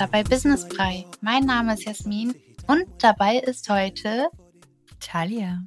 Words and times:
habt 0.00 0.12
bei 0.12 0.22
Business 0.24 0.68
Brei. 0.68 1.06
Mein 1.20 1.44
Name 1.44 1.74
ist 1.74 1.84
Jasmin 1.84 2.34
und 2.66 2.84
dabei 3.02 3.36
ist 3.36 3.68
heute 3.68 4.28
Talia. 5.00 5.62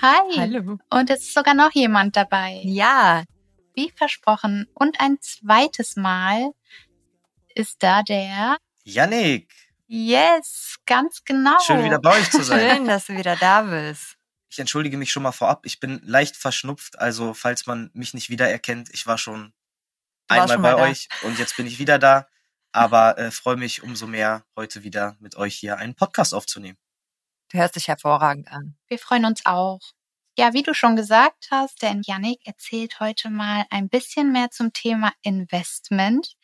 Hi. 0.00 0.36
Hallo. 0.36 0.78
Und 0.90 1.10
es 1.10 1.20
ist 1.20 1.34
sogar 1.34 1.54
noch 1.54 1.72
jemand 1.72 2.16
dabei. 2.16 2.60
Ja. 2.64 3.24
Wie 3.74 3.90
versprochen. 3.90 4.68
Und 4.74 5.00
ein 5.00 5.18
zweites 5.20 5.96
Mal 5.96 6.52
ist 7.54 7.82
da 7.82 8.02
der 8.02 8.56
Yannick. 8.84 9.50
Yes, 9.86 10.76
ganz 10.86 11.24
genau. 11.24 11.58
Schön 11.66 11.84
wieder 11.84 11.98
bei 11.98 12.18
euch 12.18 12.30
zu 12.30 12.42
sein. 12.42 12.76
Schön, 12.76 12.86
dass 12.86 13.06
du 13.06 13.16
wieder 13.16 13.36
da 13.36 13.62
bist. 13.62 14.16
Ich 14.50 14.58
entschuldige 14.58 14.96
mich 14.96 15.10
schon 15.10 15.22
mal 15.22 15.32
vorab. 15.32 15.66
Ich 15.66 15.78
bin 15.78 16.00
leicht 16.04 16.36
verschnupft, 16.36 16.98
also 16.98 17.34
falls 17.34 17.66
man 17.66 17.90
mich 17.92 18.14
nicht 18.14 18.30
wiedererkennt, 18.30 18.88
ich 18.92 19.06
war 19.06 19.18
schon 19.18 19.52
einmal 20.26 20.48
schon 20.48 20.62
bei 20.62 20.70
da. 20.70 20.76
euch 20.76 21.08
und 21.22 21.38
jetzt 21.38 21.56
bin 21.56 21.66
ich 21.66 21.78
wieder 21.78 21.98
da. 21.98 22.28
Aber 22.78 23.18
äh, 23.18 23.32
freue 23.32 23.56
mich 23.56 23.82
umso 23.82 24.06
mehr, 24.06 24.44
heute 24.54 24.84
wieder 24.84 25.16
mit 25.18 25.34
euch 25.34 25.56
hier 25.56 25.78
einen 25.78 25.96
Podcast 25.96 26.32
aufzunehmen. 26.32 26.78
Du 27.50 27.58
hörst 27.58 27.74
dich 27.74 27.88
hervorragend 27.88 28.52
an. 28.52 28.76
Wir 28.86 29.00
freuen 29.00 29.24
uns 29.24 29.44
auch. 29.46 29.80
Ja, 30.38 30.52
wie 30.52 30.62
du 30.62 30.74
schon 30.74 30.94
gesagt 30.94 31.48
hast, 31.50 31.82
der 31.82 32.00
Yannick 32.06 32.46
erzählt 32.46 33.00
heute 33.00 33.30
mal 33.30 33.64
ein 33.70 33.88
bisschen 33.88 34.30
mehr 34.30 34.52
zum 34.52 34.72
Thema 34.72 35.12
Investment 35.22 36.36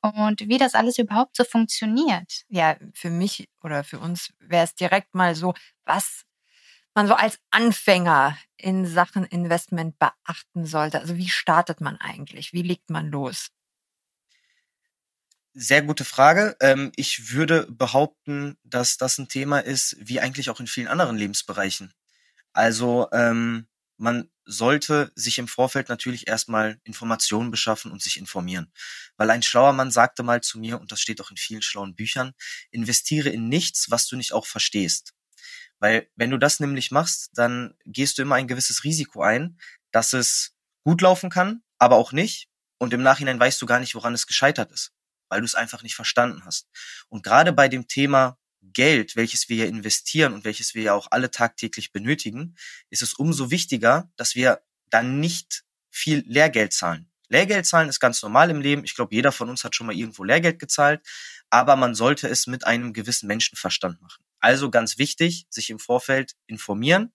und 0.00 0.42
wie 0.42 0.58
das 0.58 0.76
alles 0.76 0.96
überhaupt 0.96 1.34
so 1.34 1.42
funktioniert. 1.42 2.44
Ja, 2.48 2.76
für 2.94 3.10
mich 3.10 3.48
oder 3.60 3.82
für 3.82 3.98
uns 3.98 4.32
wäre 4.38 4.62
es 4.62 4.76
direkt 4.76 5.12
mal 5.16 5.34
so, 5.34 5.54
was 5.86 6.22
man 6.94 7.08
so 7.08 7.14
als 7.14 7.40
Anfänger 7.50 8.38
in 8.56 8.86
Sachen 8.86 9.24
Investment 9.24 9.98
beachten 9.98 10.66
sollte. 10.66 11.00
Also 11.00 11.16
wie 11.16 11.28
startet 11.28 11.80
man 11.80 11.96
eigentlich? 11.96 12.52
Wie 12.52 12.62
legt 12.62 12.90
man 12.90 13.10
los? 13.10 13.50
Sehr 15.62 15.82
gute 15.82 16.06
Frage. 16.06 16.56
Ähm, 16.60 16.90
ich 16.96 17.32
würde 17.32 17.66
behaupten, 17.70 18.56
dass 18.64 18.96
das 18.96 19.18
ein 19.18 19.28
Thema 19.28 19.58
ist, 19.58 19.94
wie 20.00 20.18
eigentlich 20.18 20.48
auch 20.48 20.58
in 20.58 20.66
vielen 20.66 20.88
anderen 20.88 21.18
Lebensbereichen. 21.18 21.92
Also 22.54 23.08
ähm, 23.12 23.66
man 23.98 24.30
sollte 24.46 25.12
sich 25.16 25.36
im 25.36 25.48
Vorfeld 25.48 25.90
natürlich 25.90 26.28
erstmal 26.28 26.80
Informationen 26.84 27.50
beschaffen 27.50 27.92
und 27.92 28.00
sich 28.00 28.16
informieren. 28.16 28.72
Weil 29.18 29.28
ein 29.28 29.42
schlauer 29.42 29.74
Mann 29.74 29.90
sagte 29.90 30.22
mal 30.22 30.40
zu 30.40 30.58
mir, 30.58 30.80
und 30.80 30.92
das 30.92 31.02
steht 31.02 31.20
auch 31.20 31.30
in 31.30 31.36
vielen 31.36 31.60
schlauen 31.60 31.94
Büchern, 31.94 32.32
investiere 32.70 33.28
in 33.28 33.50
nichts, 33.50 33.90
was 33.90 34.06
du 34.06 34.16
nicht 34.16 34.32
auch 34.32 34.46
verstehst. 34.46 35.12
Weil 35.78 36.08
wenn 36.16 36.30
du 36.30 36.38
das 36.38 36.60
nämlich 36.60 36.90
machst, 36.90 37.32
dann 37.34 37.74
gehst 37.84 38.16
du 38.16 38.22
immer 38.22 38.36
ein 38.36 38.48
gewisses 38.48 38.82
Risiko 38.84 39.22
ein, 39.22 39.58
dass 39.90 40.14
es 40.14 40.54
gut 40.84 41.02
laufen 41.02 41.28
kann, 41.28 41.62
aber 41.76 41.96
auch 41.96 42.12
nicht. 42.12 42.48
Und 42.78 42.94
im 42.94 43.02
Nachhinein 43.02 43.38
weißt 43.38 43.60
du 43.60 43.66
gar 43.66 43.78
nicht, 43.78 43.94
woran 43.94 44.14
es 44.14 44.26
gescheitert 44.26 44.72
ist, 44.72 44.92
weil 45.30 45.40
du 45.40 45.46
es 45.46 45.54
einfach 45.54 45.82
nicht 45.82 45.94
verstanden 45.94 46.44
hast. 46.44 46.68
Und 47.08 47.22
gerade 47.22 47.52
bei 47.52 47.68
dem 47.68 47.88
Thema 47.88 48.38
Geld, 48.62 49.16
welches 49.16 49.48
wir 49.48 49.56
ja 49.56 49.64
investieren 49.64 50.34
und 50.34 50.44
welches 50.44 50.74
wir 50.74 50.82
ja 50.82 50.94
auch 50.94 51.08
alle 51.10 51.30
tagtäglich 51.30 51.92
benötigen, 51.92 52.56
ist 52.90 53.02
es 53.02 53.14
umso 53.14 53.50
wichtiger, 53.50 54.10
dass 54.16 54.34
wir 54.34 54.60
dann 54.90 55.20
nicht 55.20 55.64
viel 55.90 56.22
Lehrgeld 56.26 56.72
zahlen. 56.72 57.10
Lehrgeld 57.28 57.64
zahlen 57.64 57.88
ist 57.88 58.00
ganz 58.00 58.22
normal 58.22 58.50
im 58.50 58.60
Leben. 58.60 58.84
Ich 58.84 58.94
glaube, 58.94 59.14
jeder 59.14 59.32
von 59.32 59.48
uns 59.48 59.64
hat 59.64 59.74
schon 59.74 59.86
mal 59.86 59.96
irgendwo 59.96 60.24
Lehrgeld 60.24 60.58
gezahlt, 60.58 61.00
aber 61.48 61.76
man 61.76 61.94
sollte 61.94 62.28
es 62.28 62.46
mit 62.46 62.66
einem 62.66 62.92
gewissen 62.92 63.28
Menschenverstand 63.28 64.00
machen. 64.02 64.24
Also 64.40 64.70
ganz 64.70 64.98
wichtig, 64.98 65.46
sich 65.48 65.70
im 65.70 65.78
Vorfeld 65.78 66.34
informieren. 66.46 67.12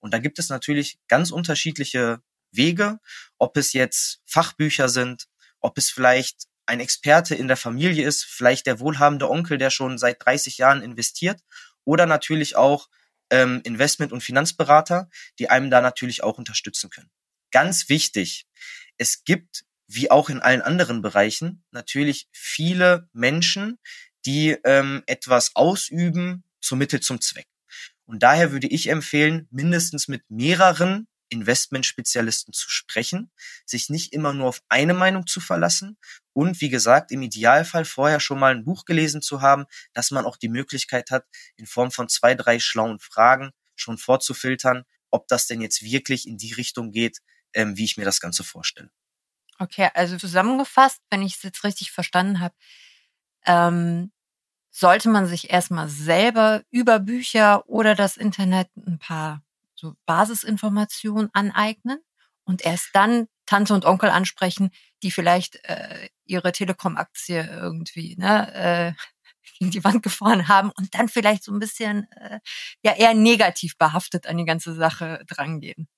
Und 0.00 0.14
da 0.14 0.18
gibt 0.18 0.38
es 0.38 0.48
natürlich 0.48 0.98
ganz 1.06 1.30
unterschiedliche 1.30 2.22
Wege, 2.50 2.98
ob 3.36 3.56
es 3.56 3.72
jetzt 3.72 4.20
Fachbücher 4.24 4.88
sind, 4.88 5.26
ob 5.60 5.76
es 5.76 5.90
vielleicht 5.90 6.46
ein 6.68 6.80
Experte 6.80 7.34
in 7.34 7.48
der 7.48 7.56
Familie 7.56 8.06
ist, 8.06 8.24
vielleicht 8.24 8.66
der 8.66 8.78
wohlhabende 8.78 9.30
Onkel, 9.30 9.56
der 9.56 9.70
schon 9.70 9.96
seit 9.96 10.24
30 10.24 10.58
Jahren 10.58 10.82
investiert, 10.82 11.40
oder 11.84 12.04
natürlich 12.04 12.56
auch 12.56 12.88
ähm, 13.30 13.62
Investment- 13.64 14.12
und 14.12 14.22
Finanzberater, 14.22 15.08
die 15.38 15.48
einem 15.48 15.70
da 15.70 15.80
natürlich 15.80 16.22
auch 16.22 16.36
unterstützen 16.36 16.90
können. 16.90 17.10
Ganz 17.50 17.88
wichtig, 17.88 18.46
es 18.98 19.24
gibt, 19.24 19.64
wie 19.86 20.10
auch 20.10 20.28
in 20.28 20.40
allen 20.40 20.60
anderen 20.60 21.00
Bereichen, 21.00 21.64
natürlich 21.70 22.28
viele 22.32 23.08
Menschen, 23.12 23.78
die 24.26 24.50
ähm, 24.64 25.02
etwas 25.06 25.56
ausüben 25.56 26.44
zum 26.60 26.78
Mittel 26.78 27.00
zum 27.00 27.22
Zweck. 27.22 27.48
Und 28.04 28.22
daher 28.22 28.52
würde 28.52 28.66
ich 28.66 28.88
empfehlen, 28.88 29.48
mindestens 29.50 30.06
mit 30.06 30.22
mehreren 30.28 31.07
Investmentspezialisten 31.30 32.52
zu 32.52 32.68
sprechen, 32.70 33.30
sich 33.66 33.90
nicht 33.90 34.12
immer 34.12 34.32
nur 34.32 34.48
auf 34.48 34.62
eine 34.68 34.94
Meinung 34.94 35.26
zu 35.26 35.40
verlassen 35.40 35.98
und 36.32 36.60
wie 36.60 36.68
gesagt, 36.68 37.10
im 37.10 37.22
Idealfall 37.22 37.84
vorher 37.84 38.20
schon 38.20 38.38
mal 38.38 38.54
ein 38.54 38.64
Buch 38.64 38.84
gelesen 38.84 39.22
zu 39.22 39.40
haben, 39.40 39.66
dass 39.92 40.10
man 40.10 40.24
auch 40.24 40.36
die 40.36 40.48
Möglichkeit 40.48 41.10
hat, 41.10 41.26
in 41.56 41.66
Form 41.66 41.90
von 41.90 42.08
zwei, 42.08 42.34
drei 42.34 42.58
schlauen 42.58 42.98
Fragen 42.98 43.50
schon 43.76 43.98
vorzufiltern, 43.98 44.84
ob 45.10 45.28
das 45.28 45.46
denn 45.46 45.60
jetzt 45.60 45.82
wirklich 45.82 46.26
in 46.26 46.36
die 46.36 46.52
Richtung 46.52 46.92
geht, 46.92 47.18
ähm, 47.54 47.76
wie 47.76 47.84
ich 47.84 47.96
mir 47.96 48.04
das 48.04 48.20
Ganze 48.20 48.44
vorstelle. 48.44 48.90
Okay, 49.58 49.90
also 49.94 50.16
zusammengefasst, 50.16 51.00
wenn 51.10 51.22
ich 51.22 51.36
es 51.36 51.42
jetzt 51.42 51.64
richtig 51.64 51.90
verstanden 51.90 52.40
habe, 52.40 52.54
ähm, 53.46 54.12
sollte 54.70 55.08
man 55.08 55.26
sich 55.26 55.50
erstmal 55.50 55.88
selber 55.88 56.62
über 56.70 57.00
Bücher 57.00 57.68
oder 57.68 57.94
das 57.94 58.16
Internet 58.16 58.68
ein 58.76 58.98
paar 58.98 59.42
so 59.78 59.94
Basisinformationen 60.06 61.30
aneignen 61.32 61.98
und 62.44 62.64
erst 62.64 62.90
dann 62.94 63.28
Tante 63.46 63.74
und 63.74 63.84
Onkel 63.84 64.10
ansprechen, 64.10 64.70
die 65.02 65.10
vielleicht 65.10 65.56
äh, 65.64 66.08
ihre 66.24 66.52
Telekom-Aktie 66.52 67.46
irgendwie 67.46 68.16
ne, 68.18 68.54
äh, 68.54 68.92
gegen 69.58 69.70
die 69.70 69.84
Wand 69.84 70.02
gefahren 70.02 70.48
haben 70.48 70.70
und 70.76 70.94
dann 70.94 71.08
vielleicht 71.08 71.44
so 71.44 71.52
ein 71.52 71.58
bisschen 71.58 72.06
äh, 72.12 72.40
ja 72.82 72.94
eher 72.94 73.14
negativ 73.14 73.78
behaftet 73.78 74.26
an 74.26 74.36
die 74.36 74.44
ganze 74.44 74.74
Sache 74.74 75.24
drangehen. 75.26 75.88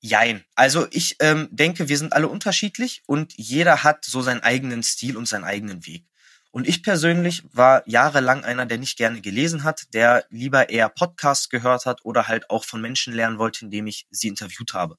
Jein. 0.00 0.44
Also 0.54 0.86
ich 0.90 1.16
ähm, 1.20 1.48
denke, 1.50 1.88
wir 1.88 1.98
sind 1.98 2.12
alle 2.12 2.28
unterschiedlich 2.28 3.02
und 3.06 3.32
jeder 3.36 3.82
hat 3.82 4.04
so 4.04 4.20
seinen 4.20 4.42
eigenen 4.42 4.82
Stil 4.82 5.16
und 5.16 5.26
seinen 5.26 5.44
eigenen 5.44 5.86
Weg. 5.86 6.06
Und 6.56 6.66
ich 6.66 6.82
persönlich 6.82 7.42
war 7.52 7.82
jahrelang 7.86 8.42
einer, 8.42 8.64
der 8.64 8.78
nicht 8.78 8.96
gerne 8.96 9.20
gelesen 9.20 9.62
hat, 9.62 9.92
der 9.92 10.24
lieber 10.30 10.70
eher 10.70 10.88
Podcasts 10.88 11.50
gehört 11.50 11.84
hat 11.84 12.02
oder 12.02 12.28
halt 12.28 12.48
auch 12.48 12.64
von 12.64 12.80
Menschen 12.80 13.12
lernen 13.12 13.36
wollte, 13.36 13.66
indem 13.66 13.86
ich 13.86 14.06
sie 14.08 14.28
interviewt 14.28 14.72
habe. 14.72 14.96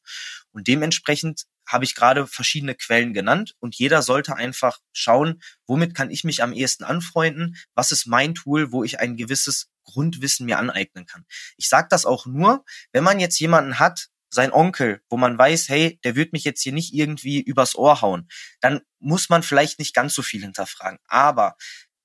Und 0.52 0.68
dementsprechend 0.68 1.46
habe 1.66 1.84
ich 1.84 1.96
gerade 1.96 2.28
verschiedene 2.28 2.76
Quellen 2.76 3.12
genannt 3.12 3.56
und 3.58 3.74
jeder 3.74 4.04
sollte 4.04 4.36
einfach 4.36 4.78
schauen, 4.94 5.42
womit 5.66 5.96
kann 5.96 6.12
ich 6.12 6.24
mich 6.24 6.44
am 6.44 6.54
ehesten 6.54 6.84
anfreunden, 6.84 7.58
was 7.74 7.92
ist 7.92 8.06
mein 8.06 8.36
Tool, 8.36 8.72
wo 8.72 8.84
ich 8.84 9.00
ein 9.00 9.18
gewisses 9.18 9.68
Grundwissen 9.84 10.46
mir 10.46 10.60
aneignen 10.60 11.08
kann. 11.08 11.26
Ich 11.56 11.70
sage 11.70 11.88
das 11.90 12.06
auch 12.06 12.28
nur, 12.28 12.66
wenn 12.92 13.04
man 13.04 13.20
jetzt 13.20 13.40
jemanden 13.40 13.80
hat, 13.80 14.10
sein 14.30 14.52
Onkel, 14.52 15.02
wo 15.10 15.18
man 15.18 15.38
weiß, 15.38 15.70
hey, 15.70 16.00
der 16.04 16.16
wird 16.16 16.34
mich 16.34 16.44
jetzt 16.44 16.62
hier 16.62 16.74
nicht 16.74 16.94
irgendwie 16.94 17.42
übers 17.42 17.76
Ohr 17.76 18.02
hauen, 18.02 18.28
dann 18.60 18.82
muss 19.00 19.30
man 19.30 19.44
vielleicht 19.44 19.80
nicht 19.80 19.94
ganz 19.94 20.14
so 20.14 20.22
viel 20.22 20.42
hinterfragen. 20.42 21.00
Aber 21.08 21.56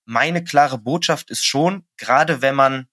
meine 0.05 0.45
klare 0.45 0.79
Botschaft 0.79 1.31
ist 1.31 1.45
schon, 1.45 1.87
gerade 1.97 2.43
wenn 2.43 2.55
man, 2.55 2.89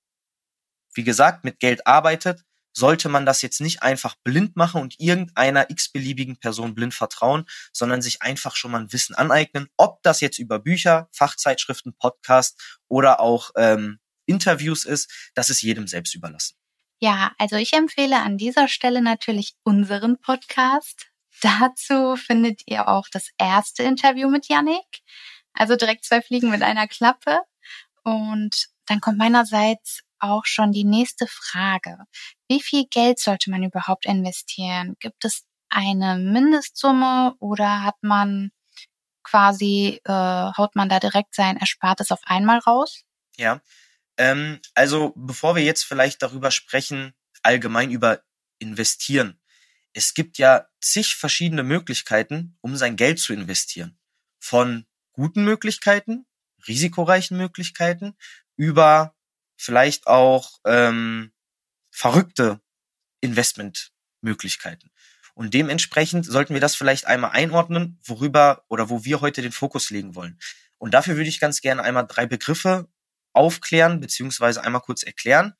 wie 0.93 1.03
gesagt, 1.03 1.43
mit 1.43 1.59
Geld 1.59 1.85
arbeitet, 1.87 2.43
sollte 2.71 3.09
man 3.09 3.25
das 3.25 3.41
jetzt 3.41 3.61
nicht 3.61 3.81
einfach 3.83 4.15
blind 4.23 4.55
machen 4.55 4.81
und 4.81 4.99
irgendeiner 4.99 5.69
x-beliebigen 5.69 6.37
Person 6.37 6.75
blind 6.75 6.93
vertrauen, 6.93 7.45
sondern 7.73 8.01
sich 8.01 8.21
einfach 8.21 8.55
schon 8.55 8.71
mal 8.71 8.81
ein 8.81 8.93
Wissen 8.93 9.15
aneignen, 9.15 9.67
ob 9.75 10.01
das 10.03 10.21
jetzt 10.21 10.39
über 10.39 10.59
Bücher, 10.59 11.09
Fachzeitschriften, 11.11 11.95
Podcast 11.97 12.79
oder 12.87 13.19
auch 13.19 13.51
ähm, 13.57 13.99
Interviews 14.25 14.85
ist, 14.85 15.31
das 15.33 15.49
ist 15.49 15.61
jedem 15.61 15.87
selbst 15.87 16.13
überlassen. 16.13 16.58
Ja, 17.01 17.31
also 17.37 17.55
ich 17.55 17.73
empfehle 17.73 18.17
an 18.17 18.37
dieser 18.37 18.67
Stelle 18.67 19.01
natürlich 19.01 19.53
unseren 19.63 20.19
Podcast. 20.19 21.07
Dazu 21.41 22.17
findet 22.17 22.63
ihr 22.65 22.89
auch 22.89 23.07
das 23.09 23.29
erste 23.37 23.83
Interview 23.83 24.29
mit 24.29 24.49
Yannick. 24.49 25.01
Also 25.53 25.77
direkt 25.77 26.03
zwei 26.03 26.21
Fliegen 26.21 26.49
mit 26.49 26.61
einer 26.61 26.87
Klappe. 26.87 27.39
Und 28.03 28.67
dann 28.85 28.99
kommt 28.99 29.17
meinerseits 29.17 30.01
auch 30.19 30.45
schon 30.45 30.73
die 30.73 30.83
nächste 30.83 31.25
Frage. 31.27 31.97
Wie 32.49 32.61
viel 32.61 32.85
Geld 32.89 33.19
sollte 33.19 33.49
man 33.49 33.63
überhaupt 33.63 34.05
investieren? 34.05 34.95
Gibt 34.99 35.23
es 35.23 35.45
eine 35.69 36.17
Mindestsumme 36.17 37.35
oder 37.39 37.83
hat 37.83 37.95
man 38.01 38.51
quasi, 39.23 40.01
äh, 40.03 40.11
haut 40.11 40.75
man 40.75 40.89
da 40.89 40.99
direkt 40.99 41.35
sein 41.35 41.57
Erspartes 41.57 42.11
auf 42.11 42.21
einmal 42.25 42.59
raus? 42.59 43.03
Ja, 43.37 43.61
ähm, 44.19 44.59
also 44.75 45.13
bevor 45.15 45.55
wir 45.55 45.63
jetzt 45.63 45.85
vielleicht 45.85 46.21
darüber 46.21 46.51
sprechen, 46.51 47.13
allgemein 47.41 47.89
über 47.89 48.21
investieren. 48.59 49.39
Es 49.93 50.13
gibt 50.13 50.37
ja 50.37 50.67
zig 50.81 51.15
verschiedene 51.15 51.63
Möglichkeiten, 51.63 52.57
um 52.61 52.75
sein 52.75 52.97
Geld 52.97 53.19
zu 53.19 53.33
investieren. 53.33 53.97
Von 54.37 54.85
guten 55.13 55.45
Möglichkeiten, 55.45 56.25
risikoreichen 56.67 57.37
Möglichkeiten, 57.37 58.15
über 58.57 59.15
vielleicht 59.55 60.05
auch 60.07 60.59
ähm, 60.65 61.31
verrückte 61.89 62.61
Investmentmöglichkeiten. 63.21 64.91
Und 65.33 65.53
dementsprechend 65.53 66.25
sollten 66.25 66.53
wir 66.53 66.61
das 66.61 66.75
vielleicht 66.75 67.07
einmal 67.07 67.31
einordnen, 67.31 67.99
worüber 68.03 68.65
oder 68.67 68.89
wo 68.89 69.05
wir 69.05 69.21
heute 69.21 69.41
den 69.41 69.53
Fokus 69.53 69.89
legen 69.89 70.13
wollen. 70.13 70.37
Und 70.77 70.93
dafür 70.93 71.15
würde 71.15 71.29
ich 71.29 71.39
ganz 71.39 71.61
gerne 71.61 71.83
einmal 71.83 72.05
drei 72.05 72.25
Begriffe 72.25 72.89
aufklären, 73.39 74.01
beziehungsweise 74.01 74.63
einmal 74.63 74.81
kurz 74.81 75.01
erklären. 75.03 75.53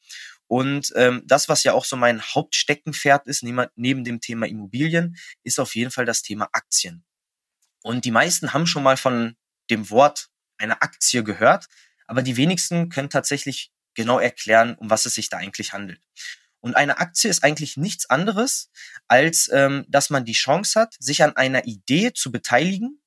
Und 0.48 0.92
ähm, 0.96 1.24
das, 1.26 1.48
was 1.48 1.64
ja 1.64 1.74
auch 1.74 1.86
so 1.86 1.96
mein 1.96 2.22
Hauptsteckenpferd 2.22 3.28
ist, 3.28 3.44
neben, 3.44 3.68
neben 3.76 4.04
dem 4.04 4.20
Thema 4.20 4.48
Immobilien, 4.48 5.16
ist 5.44 5.60
auf 5.60 5.76
jeden 5.76 5.92
Fall 5.92 6.06
das 6.06 6.22
Thema 6.22 6.50
Aktien. 6.52 7.04
Und 7.82 8.06
die 8.06 8.12
meisten 8.12 8.54
haben 8.54 8.68
schon 8.68 8.84
mal 8.84 8.98
von 8.98 9.38
dem 9.70 9.90
Wort 9.90 10.30
eine 10.58 10.82
Aktie 10.82 11.24
gehört, 11.24 11.68
aber 12.08 12.22
die 12.22 12.36
wenigsten 12.36 12.90
können 12.90 13.10
tatsächlich 13.10 13.72
genau 13.94 14.20
erklären, 14.20 14.76
um 14.76 14.90
was 14.90 15.06
es 15.06 15.16
sich 15.16 15.30
da 15.30 15.38
eigentlich 15.38 15.74
handelt. 15.74 16.02
Und 16.60 16.76
eine 16.76 16.98
Aktie 16.98 17.30
ist 17.30 17.44
eigentlich 17.44 17.78
nichts 17.78 18.10
anderes, 18.10 18.70
als 19.08 19.50
ähm, 19.54 19.86
dass 19.88 20.10
man 20.10 20.26
die 20.26 20.34
Chance 20.34 20.80
hat, 20.80 20.96
sich 21.00 21.24
an 21.24 21.36
einer 21.38 21.66
Idee 21.66 22.12
zu 22.14 22.32
beteiligen 22.32 23.02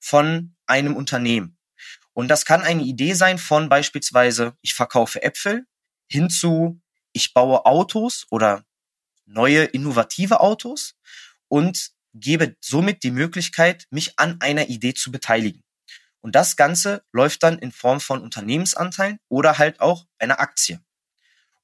von 0.00 0.56
einem 0.66 0.96
Unternehmen. 0.96 1.57
Und 2.18 2.26
das 2.26 2.44
kann 2.44 2.62
eine 2.62 2.82
Idee 2.82 3.14
sein 3.14 3.38
von 3.38 3.68
beispielsweise, 3.68 4.56
ich 4.60 4.74
verkaufe 4.74 5.22
Äpfel, 5.22 5.66
hinzu, 6.10 6.80
ich 7.12 7.32
baue 7.32 7.64
Autos 7.64 8.26
oder 8.32 8.64
neue 9.24 9.62
innovative 9.62 10.40
Autos 10.40 10.96
und 11.46 11.92
gebe 12.14 12.56
somit 12.60 13.04
die 13.04 13.12
Möglichkeit, 13.12 13.86
mich 13.90 14.18
an 14.18 14.40
einer 14.40 14.68
Idee 14.68 14.94
zu 14.94 15.12
beteiligen. 15.12 15.62
Und 16.20 16.34
das 16.34 16.56
Ganze 16.56 17.04
läuft 17.12 17.44
dann 17.44 17.56
in 17.60 17.70
Form 17.70 18.00
von 18.00 18.20
Unternehmensanteilen 18.20 19.20
oder 19.28 19.56
halt 19.58 19.78
auch 19.78 20.04
einer 20.18 20.40
Aktie. 20.40 20.80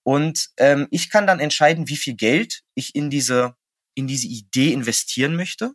Und 0.05 0.51
ähm, 0.59 0.87
ich 0.93 1.11
kann 1.11 1.27
dann 1.27 1.41
entscheiden, 1.41 1.89
wie 1.89 1.97
viel 1.97 2.15
Geld 2.15 2.63
ich 2.77 2.95
in 2.95 3.11
diese, 3.11 3.57
in 3.97 4.07
diese 4.07 4.29
Idee 4.29 4.73
investieren 4.73 5.35
möchte, 5.35 5.75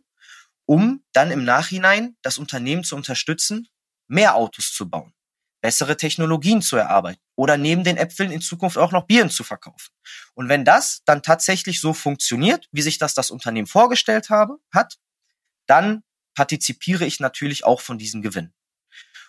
um 0.64 1.04
dann 1.12 1.30
im 1.32 1.44
Nachhinein 1.44 2.16
das 2.22 2.38
Unternehmen 2.38 2.82
zu 2.82 2.96
unterstützen, 2.96 3.68
mehr 4.10 4.34
Autos 4.34 4.72
zu 4.72 4.88
bauen, 4.88 5.12
bessere 5.60 5.96
Technologien 5.96 6.62
zu 6.62 6.76
erarbeiten 6.76 7.20
oder 7.36 7.56
neben 7.56 7.84
den 7.84 7.96
Äpfeln 7.96 8.30
in 8.30 8.40
Zukunft 8.40 8.76
auch 8.76 8.92
noch 8.92 9.06
Bieren 9.06 9.30
zu 9.30 9.44
verkaufen. 9.44 9.90
Und 10.34 10.48
wenn 10.48 10.64
das 10.64 11.02
dann 11.04 11.22
tatsächlich 11.22 11.80
so 11.80 11.92
funktioniert, 11.94 12.68
wie 12.72 12.82
sich 12.82 12.98
das 12.98 13.14
das 13.14 13.30
Unternehmen 13.30 13.66
vorgestellt 13.66 14.30
habe, 14.30 14.58
hat, 14.72 14.98
dann 15.66 16.02
partizipiere 16.34 17.06
ich 17.06 17.20
natürlich 17.20 17.64
auch 17.64 17.80
von 17.80 17.98
diesem 17.98 18.22
Gewinn. 18.22 18.52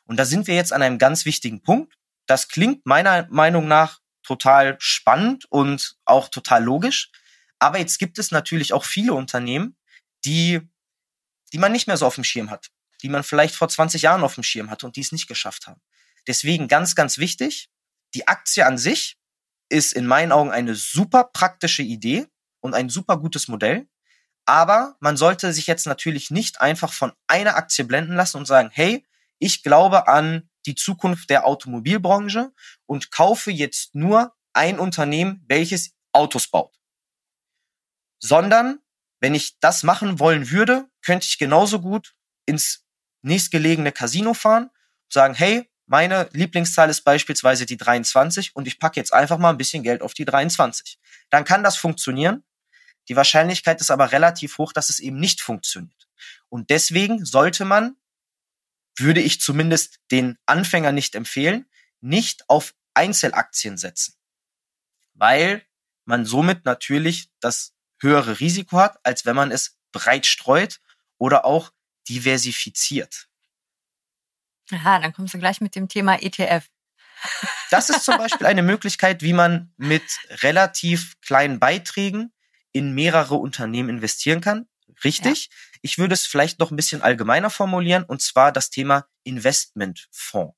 Und 0.06 0.18
da 0.18 0.26
sind 0.26 0.48
wir 0.48 0.56
jetzt 0.56 0.74
an 0.74 0.82
einem 0.82 0.98
ganz 0.98 1.26
wichtigen 1.26 1.62
Punkt. 1.62 1.94
Das 2.26 2.48
klingt 2.48 2.86
meiner 2.86 3.28
Meinung 3.30 3.68
nach 3.68 4.00
total 4.24 4.78
spannend 4.80 5.46
und 5.50 5.96
auch 6.06 6.30
total 6.30 6.64
logisch. 6.64 7.12
Aber 7.60 7.78
jetzt 7.78 8.00
gibt 8.00 8.18
es 8.18 8.32
natürlich 8.32 8.74
auch 8.74 8.86
viele 8.86 9.14
Unternehmen, 9.14 9.78
die, 10.26 10.62
die 11.54 11.58
man 11.58 11.72
nicht 11.72 11.88
mehr 11.88 11.98
so 11.98 12.06
auf 12.06 12.16
dem 12.16 12.24
Schirm 12.24 12.50
hat, 12.50 12.72
die 13.02 13.10
man 13.10 13.24
vielleicht 13.24 13.56
vor 13.56 13.70
20 13.70 14.04
Jahren 14.04 14.24
auf 14.24 14.36
dem 14.36 14.44
Schirm 14.44 14.70
hatte 14.70 14.86
und 14.86 14.96
die 14.96 15.02
es 15.02 15.12
nicht 15.12 15.28
geschafft 15.28 15.68
haben. 15.68 15.82
Deswegen 16.28 16.68
ganz, 16.68 16.96
ganz 16.96 17.18
wichtig, 17.18 17.70
die 18.14 18.28
Aktie 18.28 18.66
an 18.66 18.78
sich 18.78 19.18
ist 19.70 19.94
in 19.94 20.06
meinen 20.06 20.32
Augen 20.32 20.52
eine 20.52 20.76
super 20.76 21.24
praktische 21.24 21.82
Idee 21.82 22.28
und 22.60 22.74
ein 22.74 22.90
super 22.90 23.18
gutes 23.18 23.48
Modell. 23.48 23.88
Aber 24.46 24.98
man 25.00 25.18
sollte 25.18 25.54
sich 25.54 25.68
jetzt 25.68 25.86
natürlich 25.86 26.30
nicht 26.30 26.62
einfach 26.62 26.94
von 26.94 27.14
einer 27.28 27.56
Aktie 27.56 27.86
blenden 27.86 28.16
lassen 28.16 28.38
und 28.38 28.46
sagen, 28.46 28.70
hey, 28.72 29.06
ich 29.40 29.64
glaube 29.64 30.08
an 30.08 30.50
die 30.66 30.76
Zukunft 30.76 31.30
der 31.30 31.46
Automobilbranche 31.46 32.52
und 32.86 33.12
kaufe 33.12 33.52
jetzt 33.52 33.96
nur 33.96 34.36
ein 34.54 34.80
Unternehmen, 34.80 35.44
welches 35.48 35.96
Autos 36.12 36.48
baut. 36.48 36.78
Sondern, 38.20 38.80
wenn 39.20 39.34
ich 39.34 39.60
das 39.60 39.84
machen 39.84 40.20
wollen 40.20 40.52
würde, 40.52 40.88
könnte 41.04 41.26
ich 41.26 41.38
genauso 41.38 41.82
gut 41.82 42.14
ins 42.46 42.86
nächstgelegene 43.22 43.92
Casino 43.92 44.34
fahren, 44.34 44.70
sagen, 45.10 45.34
hey, 45.34 45.70
meine 45.86 46.30
Lieblingszahl 46.32 46.90
ist 46.90 47.02
beispielsweise 47.02 47.66
die 47.66 47.78
23 47.78 48.56
und 48.56 48.68
ich 48.68 48.80
packe 48.80 49.00
jetzt 49.00 49.14
einfach 49.14 49.38
mal 49.38 49.50
ein 49.50 49.58
bisschen 49.58 49.84
Geld 49.84 50.02
auf 50.02 50.14
die 50.14 50.26
23. 50.26 51.00
Dann 51.30 51.44
kann 51.44 51.64
das 51.64 51.76
funktionieren. 51.76 52.44
Die 53.10 53.16
Wahrscheinlichkeit 53.16 53.82
ist 53.82 53.92
aber 53.92 54.12
relativ 54.12 54.58
hoch, 54.58 54.72
dass 54.74 54.90
es 54.90 55.00
eben 55.00 55.20
nicht 55.20 55.42
funktioniert. 55.42 56.08
Und 56.50 56.70
deswegen 56.70 57.26
sollte 57.26 57.66
man 57.66 57.96
würde 58.98 59.22
ich 59.22 59.42
zumindest 59.42 60.00
den 60.12 60.38
Anfänger 60.46 60.92
nicht 60.92 61.16
empfehlen, 61.16 61.66
nicht 62.02 62.50
auf 62.50 62.74
Einzelaktien 62.94 63.78
setzen, 63.78 64.16
weil 65.14 65.64
man 66.06 66.26
somit 66.26 66.66
natürlich 66.66 67.30
das 67.40 67.74
höhere 68.00 68.40
Risiko 68.40 68.78
hat, 68.78 69.00
als 69.04 69.26
wenn 69.26 69.36
man 69.36 69.52
es 69.52 69.78
breit 69.92 70.26
streut 70.26 70.82
oder 71.18 71.46
auch 71.46 71.72
diversifiziert. 72.10 73.28
Aha, 74.72 75.00
dann 75.00 75.14
kommst 75.14 75.34
du 75.34 75.40
gleich 75.40 75.62
mit 75.62 75.76
dem 75.76 75.88
Thema 75.88 76.16
ETF. 76.22 76.68
Das 77.70 77.90
ist 77.90 78.04
zum 78.04 78.18
Beispiel 78.18 78.48
eine 78.48 78.64
Möglichkeit, 78.64 79.22
wie 79.22 79.34
man 79.34 79.74
mit 79.78 80.04
relativ 80.42 81.20
kleinen 81.22 81.60
Beiträgen 81.60 82.34
in 82.72 82.94
mehrere 82.94 83.36
Unternehmen 83.36 83.90
investieren 83.90 84.42
kann. 84.42 84.68
Richtig. 85.04 85.46
Ja. 85.46 85.78
Ich 85.82 85.98
würde 85.98 86.14
es 86.14 86.26
vielleicht 86.26 86.60
noch 86.60 86.72
ein 86.72 86.76
bisschen 86.76 87.02
allgemeiner 87.02 87.50
formulieren, 87.50 88.04
und 88.04 88.22
zwar 88.22 88.52
das 88.52 88.70
Thema 88.70 89.08
Investmentfonds. 89.24 90.56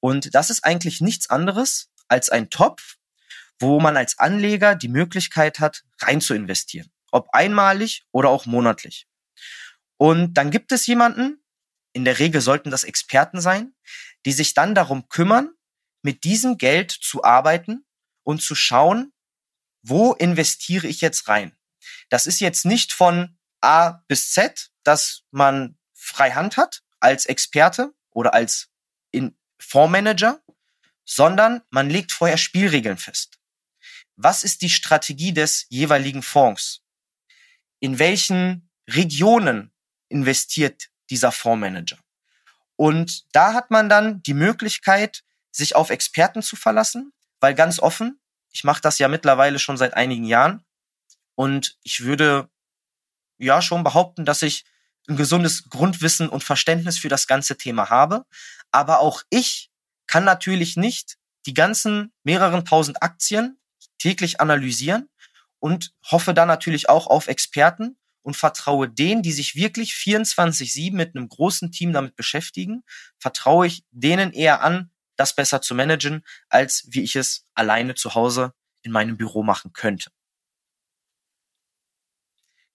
Und 0.00 0.34
das 0.34 0.50
ist 0.50 0.64
eigentlich 0.64 1.00
nichts 1.00 1.30
anderes 1.30 1.90
als 2.08 2.28
ein 2.28 2.50
Topf, 2.50 2.96
wo 3.58 3.80
man 3.80 3.96
als 3.96 4.18
Anleger 4.18 4.74
die 4.74 4.88
Möglichkeit 4.88 5.60
hat, 5.60 5.84
rein 6.00 6.20
zu 6.20 6.34
investieren. 6.34 6.90
Ob 7.10 7.28
einmalig 7.32 8.04
oder 8.10 8.28
auch 8.28 8.46
monatlich. 8.46 9.06
Und 9.96 10.34
dann 10.34 10.50
gibt 10.50 10.72
es 10.72 10.86
jemanden, 10.86 11.42
in 11.92 12.04
der 12.04 12.18
Regel 12.18 12.40
sollten 12.40 12.70
das 12.70 12.84
Experten 12.84 13.40
sein, 13.40 13.74
die 14.26 14.32
sich 14.32 14.54
dann 14.54 14.74
darum 14.74 15.08
kümmern, 15.08 15.50
mit 16.02 16.24
diesem 16.24 16.58
Geld 16.58 16.90
zu 16.90 17.24
arbeiten 17.24 17.84
und 18.24 18.42
zu 18.42 18.54
schauen, 18.54 19.12
wo 19.82 20.12
investiere 20.12 20.86
ich 20.86 21.00
jetzt 21.00 21.28
rein. 21.28 21.56
Das 22.08 22.26
ist 22.26 22.40
jetzt 22.40 22.64
nicht 22.64 22.92
von 22.92 23.38
A 23.60 24.02
bis 24.08 24.32
Z, 24.32 24.70
dass 24.82 25.22
man 25.30 25.78
frei 25.94 26.32
Hand 26.32 26.56
hat 26.56 26.82
als 27.00 27.26
Experte 27.26 27.94
oder 28.10 28.34
als 28.34 28.68
in 29.10 29.36
Fondsmanager, 29.58 30.42
sondern 31.04 31.62
man 31.70 31.90
legt 31.90 32.12
vorher 32.12 32.38
Spielregeln 32.38 32.98
fest. 32.98 33.38
Was 34.16 34.44
ist 34.44 34.62
die 34.62 34.70
Strategie 34.70 35.32
des 35.32 35.66
jeweiligen 35.68 36.22
Fonds? 36.22 36.82
In 37.80 37.98
welchen 37.98 38.70
Regionen 38.88 39.73
investiert 40.14 40.88
dieser 41.10 41.32
Fondsmanager? 41.32 41.98
Und 42.76 43.24
da 43.32 43.52
hat 43.52 43.70
man 43.70 43.88
dann 43.88 44.22
die 44.22 44.34
Möglichkeit, 44.34 45.22
sich 45.50 45.76
auf 45.76 45.90
Experten 45.90 46.42
zu 46.42 46.56
verlassen, 46.56 47.12
weil 47.40 47.54
ganz 47.54 47.78
offen, 47.78 48.20
ich 48.50 48.64
mache 48.64 48.80
das 48.80 48.98
ja 48.98 49.08
mittlerweile 49.08 49.58
schon 49.58 49.76
seit 49.76 49.94
einigen 49.94 50.24
Jahren 50.24 50.64
und 51.34 51.76
ich 51.82 52.00
würde 52.00 52.48
ja 53.38 53.60
schon 53.60 53.84
behaupten, 53.84 54.24
dass 54.24 54.42
ich 54.42 54.64
ein 55.08 55.16
gesundes 55.16 55.68
Grundwissen 55.68 56.28
und 56.28 56.42
Verständnis 56.42 56.98
für 56.98 57.08
das 57.08 57.26
ganze 57.26 57.56
Thema 57.56 57.90
habe. 57.90 58.24
Aber 58.70 59.00
auch 59.00 59.22
ich 59.28 59.70
kann 60.06 60.24
natürlich 60.24 60.76
nicht 60.76 61.16
die 61.46 61.54
ganzen 61.54 62.12
mehreren 62.22 62.64
tausend 62.64 63.02
Aktien 63.02 63.58
täglich 63.98 64.40
analysieren 64.40 65.08
und 65.58 65.92
hoffe 66.10 66.32
dann 66.34 66.48
natürlich 66.48 66.88
auch 66.88 67.06
auf 67.06 67.26
Experten 67.26 67.96
und 68.24 68.36
vertraue 68.36 68.88
denen, 68.88 69.22
die 69.22 69.32
sich 69.32 69.54
wirklich 69.54 69.92
24-7 69.92 70.94
mit 70.94 71.14
einem 71.14 71.28
großen 71.28 71.70
Team 71.70 71.92
damit 71.92 72.16
beschäftigen, 72.16 72.82
vertraue 73.18 73.66
ich 73.66 73.84
denen 73.90 74.32
eher 74.32 74.62
an, 74.62 74.90
das 75.16 75.36
besser 75.36 75.60
zu 75.60 75.74
managen, 75.74 76.24
als 76.48 76.86
wie 76.88 77.02
ich 77.02 77.16
es 77.16 77.44
alleine 77.54 77.94
zu 77.94 78.14
Hause 78.14 78.54
in 78.82 78.92
meinem 78.92 79.16
Büro 79.16 79.42
machen 79.42 79.72
könnte. 79.74 80.10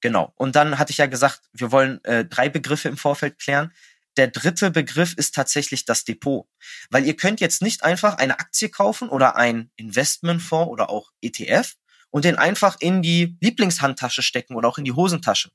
Genau. 0.01 0.32
Und 0.36 0.56
dann 0.56 0.77
hatte 0.77 0.91
ich 0.91 0.98
ja 0.98 1.08
gesagt, 1.08 1.41
wir 1.51 1.72
wollen 1.72 2.01
äh, 2.06 2.25
drei 2.25 2.48
Begriffe 2.48 2.88
im 2.88 2.96
Vorfeld 2.96 3.39
klären. 3.39 3.74
Der 4.18 4.27
dritte 4.27 4.72
Begriff 4.72 5.13
ist 5.15 5.36
tatsächlich 5.36 5.84
das 5.86 6.06
Depot. 6.06 6.48
Weil 6.89 7.06
ihr 7.06 7.18
könnt 7.18 7.41
jetzt 7.41 7.62
nicht 7.62 7.84
einfach 7.84 8.18
eine 8.18 8.39
Aktie 8.39 8.70
kaufen 8.70 9.10
oder 9.10 9.36
ein 9.36 9.72
Investmentfonds 9.75 10.70
oder 10.72 10.89
auch 10.89 11.12
ETF 11.22 11.75
und 12.11 12.25
den 12.25 12.37
einfach 12.37 12.77
in 12.79 13.01
die 13.01 13.37
Lieblingshandtasche 13.41 14.21
stecken 14.21 14.55
oder 14.55 14.67
auch 14.67 14.77
in 14.77 14.85
die 14.85 14.93
Hosentasche, 14.93 15.51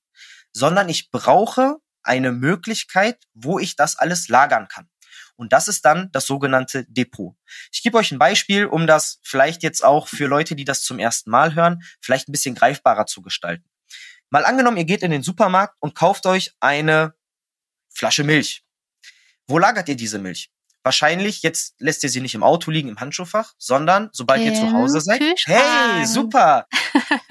sondern 0.52 0.88
ich 0.88 1.10
brauche 1.10 1.76
eine 2.02 2.32
Möglichkeit, 2.32 3.24
wo 3.32 3.58
ich 3.58 3.76
das 3.76 3.96
alles 3.96 4.28
lagern 4.28 4.68
kann. 4.68 4.88
Und 5.36 5.52
das 5.52 5.68
ist 5.68 5.84
dann 5.84 6.12
das 6.12 6.26
sogenannte 6.26 6.84
Depot. 6.88 7.34
Ich 7.72 7.82
gebe 7.82 7.98
euch 7.98 8.12
ein 8.12 8.18
Beispiel, 8.18 8.66
um 8.66 8.86
das 8.86 9.18
vielleicht 9.22 9.62
jetzt 9.62 9.82
auch 9.82 10.06
für 10.06 10.26
Leute, 10.26 10.54
die 10.54 10.64
das 10.64 10.82
zum 10.82 10.98
ersten 10.98 11.30
Mal 11.30 11.54
hören, 11.54 11.82
vielleicht 12.00 12.28
ein 12.28 12.32
bisschen 12.32 12.54
greifbarer 12.54 13.06
zu 13.06 13.20
gestalten. 13.20 13.68
Mal 14.30 14.44
angenommen, 14.44 14.76
ihr 14.76 14.84
geht 14.84 15.02
in 15.02 15.10
den 15.10 15.22
Supermarkt 15.22 15.76
und 15.80 15.94
kauft 15.94 16.26
euch 16.26 16.52
eine 16.60 17.14
Flasche 17.88 18.24
Milch. 18.24 18.64
Wo 19.46 19.58
lagert 19.58 19.88
ihr 19.88 19.96
diese 19.96 20.18
Milch? 20.18 20.50
Wahrscheinlich, 20.84 21.42
jetzt 21.42 21.74
lässt 21.78 22.02
ihr 22.04 22.10
sie 22.10 22.20
nicht 22.20 22.34
im 22.34 22.42
Auto 22.42 22.70
liegen, 22.70 22.90
im 22.90 23.00
Handschuhfach, 23.00 23.54
sondern 23.58 24.10
sobald 24.12 24.42
Im 24.42 24.48
ihr 24.48 24.54
zu 24.54 24.70
Hause 24.72 25.00
seid. 25.00 25.20
Hey, 25.46 26.06
super! 26.06 26.68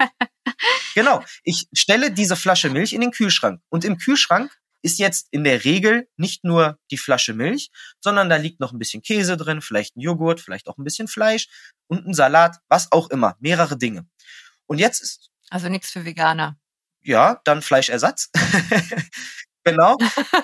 genau. 0.94 1.22
Ich 1.44 1.68
stelle 1.72 2.10
diese 2.10 2.34
Flasche 2.36 2.68
Milch 2.68 2.92
in 2.92 3.00
den 3.00 3.12
Kühlschrank. 3.12 3.62
Und 3.68 3.84
im 3.84 3.96
Kühlschrank 3.96 4.50
ist 4.82 4.98
jetzt 4.98 5.28
in 5.30 5.44
der 5.44 5.64
Regel 5.64 6.08
nicht 6.16 6.44
nur 6.44 6.78
die 6.90 6.98
Flasche 6.98 7.32
Milch, 7.32 7.70
sondern 8.00 8.28
da 8.28 8.36
liegt 8.36 8.58
noch 8.58 8.72
ein 8.72 8.78
bisschen 8.78 9.02
Käse 9.02 9.36
drin, 9.36 9.62
vielleicht 9.62 9.96
ein 9.96 10.00
Joghurt, 10.00 10.40
vielleicht 10.40 10.68
auch 10.68 10.76
ein 10.76 10.84
bisschen 10.84 11.08
Fleisch 11.08 11.48
und 11.86 12.06
ein 12.06 12.12
Salat, 12.12 12.58
was 12.68 12.90
auch 12.92 13.08
immer, 13.10 13.36
mehrere 13.38 13.78
Dinge. 13.78 14.04
Und 14.66 14.78
jetzt 14.78 15.00
ist 15.00 15.30
also 15.48 15.68
nichts 15.68 15.90
für 15.90 16.04
Veganer. 16.04 16.58
Ja, 17.02 17.40
dann 17.44 17.62
Fleischersatz. 17.62 18.30
Genau. 19.64 19.96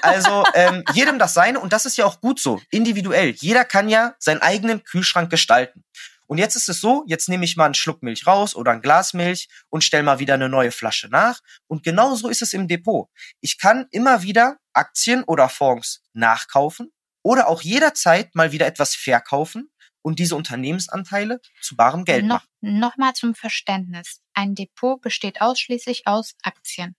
Also 0.03 0.45
ähm, 0.55 0.85
jedem 0.95 1.19
das 1.19 1.35
seine 1.35 1.61
und 1.61 1.73
das 1.73 1.87
ist 1.87 1.97
ja 1.97 2.07
auch 2.07 2.21
gut 2.21 2.41
so, 2.41 2.61
individuell. 2.71 3.31
Jeder 3.31 3.65
kann 3.65 3.89
ja 3.89 4.15
seinen 4.19 4.41
eigenen 4.41 4.83
Kühlschrank 4.83 5.31
gestalten. 5.31 5.85
Und 6.27 6.39
jetzt 6.39 6.55
ist 6.55 6.69
es 6.69 6.81
so, 6.81 7.03
jetzt 7.09 7.29
nehme 7.29 7.45
ich 7.45 7.57
mal 7.57 7.65
einen 7.65 7.75
Schluck 7.75 8.05
Milch 8.05 8.25
raus 8.27 8.55
oder 8.55 8.71
ein 8.71 8.83
Glas 8.83 9.15
Milch 9.15 9.49
und 9.69 9.83
stelle 9.83 10.05
mal 10.05 10.21
wieder 10.21 10.35
eine 10.35 10.49
neue 10.49 10.71
Flasche 10.71 11.09
nach. 11.09 11.41
Und 11.67 11.83
genau 11.83 12.15
so 12.15 12.29
ist 12.29 12.41
es 12.41 12.53
im 12.53 12.69
Depot. 12.69 13.09
Ich 13.41 13.59
kann 13.59 13.87
immer 13.91 14.23
wieder 14.23 14.59
Aktien 14.73 15.25
oder 15.25 15.49
Fonds 15.49 16.03
nachkaufen 16.12 16.93
oder 17.23 17.49
auch 17.49 17.62
jederzeit 17.62 18.35
mal 18.37 18.53
wieder 18.53 18.67
etwas 18.67 18.95
verkaufen 18.95 19.71
und 20.03 20.19
diese 20.19 20.37
Unternehmensanteile 20.37 21.41
zu 21.61 21.77
barem 21.77 22.05
Geld 22.05 22.25
no 22.25 22.35
machen. 22.35 22.47
Nochmal 22.61 23.12
zum 23.15 23.35
Verständnis. 23.35 24.21
Ein 24.33 24.55
Depot 24.55 25.00
besteht 25.00 25.41
ausschließlich 25.41 26.07
aus 26.07 26.37
Aktien. 26.43 26.95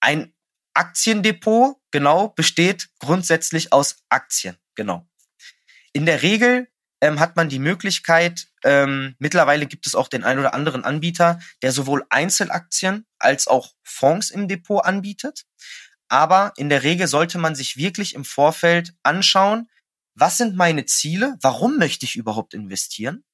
Ein 0.00 0.34
Aktiendepot, 0.76 1.76
genau, 1.90 2.28
besteht 2.28 2.88
grundsätzlich 2.98 3.72
aus 3.72 4.04
Aktien, 4.10 4.58
genau. 4.74 5.08
In 5.92 6.04
der 6.04 6.22
Regel 6.22 6.68
ähm, 7.00 7.18
hat 7.18 7.36
man 7.36 7.48
die 7.48 7.58
Möglichkeit, 7.58 8.48
ähm, 8.62 9.14
mittlerweile 9.18 9.66
gibt 9.66 9.86
es 9.86 9.94
auch 9.94 10.08
den 10.08 10.22
ein 10.22 10.38
oder 10.38 10.52
anderen 10.52 10.84
Anbieter, 10.84 11.40
der 11.62 11.72
sowohl 11.72 12.04
Einzelaktien 12.10 13.06
als 13.18 13.48
auch 13.48 13.72
Fonds 13.82 14.30
im 14.30 14.48
Depot 14.48 14.84
anbietet. 14.84 15.46
Aber 16.08 16.52
in 16.56 16.68
der 16.68 16.82
Regel 16.82 17.06
sollte 17.06 17.38
man 17.38 17.54
sich 17.54 17.78
wirklich 17.78 18.14
im 18.14 18.26
Vorfeld 18.26 18.92
anschauen, 19.02 19.70
was 20.14 20.36
sind 20.36 20.56
meine 20.56 20.84
Ziele, 20.84 21.36
warum 21.40 21.78
möchte 21.78 22.04
ich 22.04 22.16
überhaupt 22.16 22.52
investieren, 22.52 23.24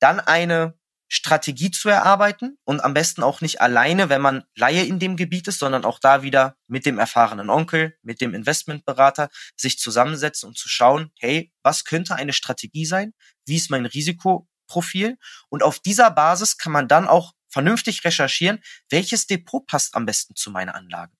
dann 0.00 0.18
eine 0.20 0.74
Strategie 1.08 1.70
zu 1.70 1.88
erarbeiten 1.88 2.58
und 2.64 2.80
am 2.80 2.94
besten 2.94 3.22
auch 3.22 3.40
nicht 3.40 3.60
alleine, 3.60 4.08
wenn 4.08 4.20
man 4.20 4.44
Laie 4.54 4.84
in 4.84 4.98
dem 4.98 5.16
Gebiet 5.16 5.46
ist, 5.48 5.60
sondern 5.60 5.84
auch 5.84 5.98
da 5.98 6.22
wieder 6.22 6.56
mit 6.66 6.84
dem 6.84 6.98
erfahrenen 6.98 7.48
Onkel, 7.48 7.96
mit 8.02 8.20
dem 8.20 8.34
Investmentberater 8.34 9.28
sich 9.56 9.78
zusammensetzen 9.78 10.48
und 10.48 10.58
zu 10.58 10.68
schauen, 10.68 11.12
hey, 11.18 11.52
was 11.62 11.84
könnte 11.84 12.16
eine 12.16 12.32
Strategie 12.32 12.86
sein? 12.86 13.14
Wie 13.44 13.56
ist 13.56 13.70
mein 13.70 13.86
Risikoprofil? 13.86 15.16
Und 15.48 15.62
auf 15.62 15.78
dieser 15.78 16.10
Basis 16.10 16.58
kann 16.58 16.72
man 16.72 16.88
dann 16.88 17.06
auch 17.06 17.32
vernünftig 17.48 18.04
recherchieren, 18.04 18.62
welches 18.90 19.26
Depot 19.26 19.66
passt 19.66 19.94
am 19.94 20.06
besten 20.06 20.34
zu 20.34 20.50
meiner 20.50 20.74
Anlage. 20.74 21.12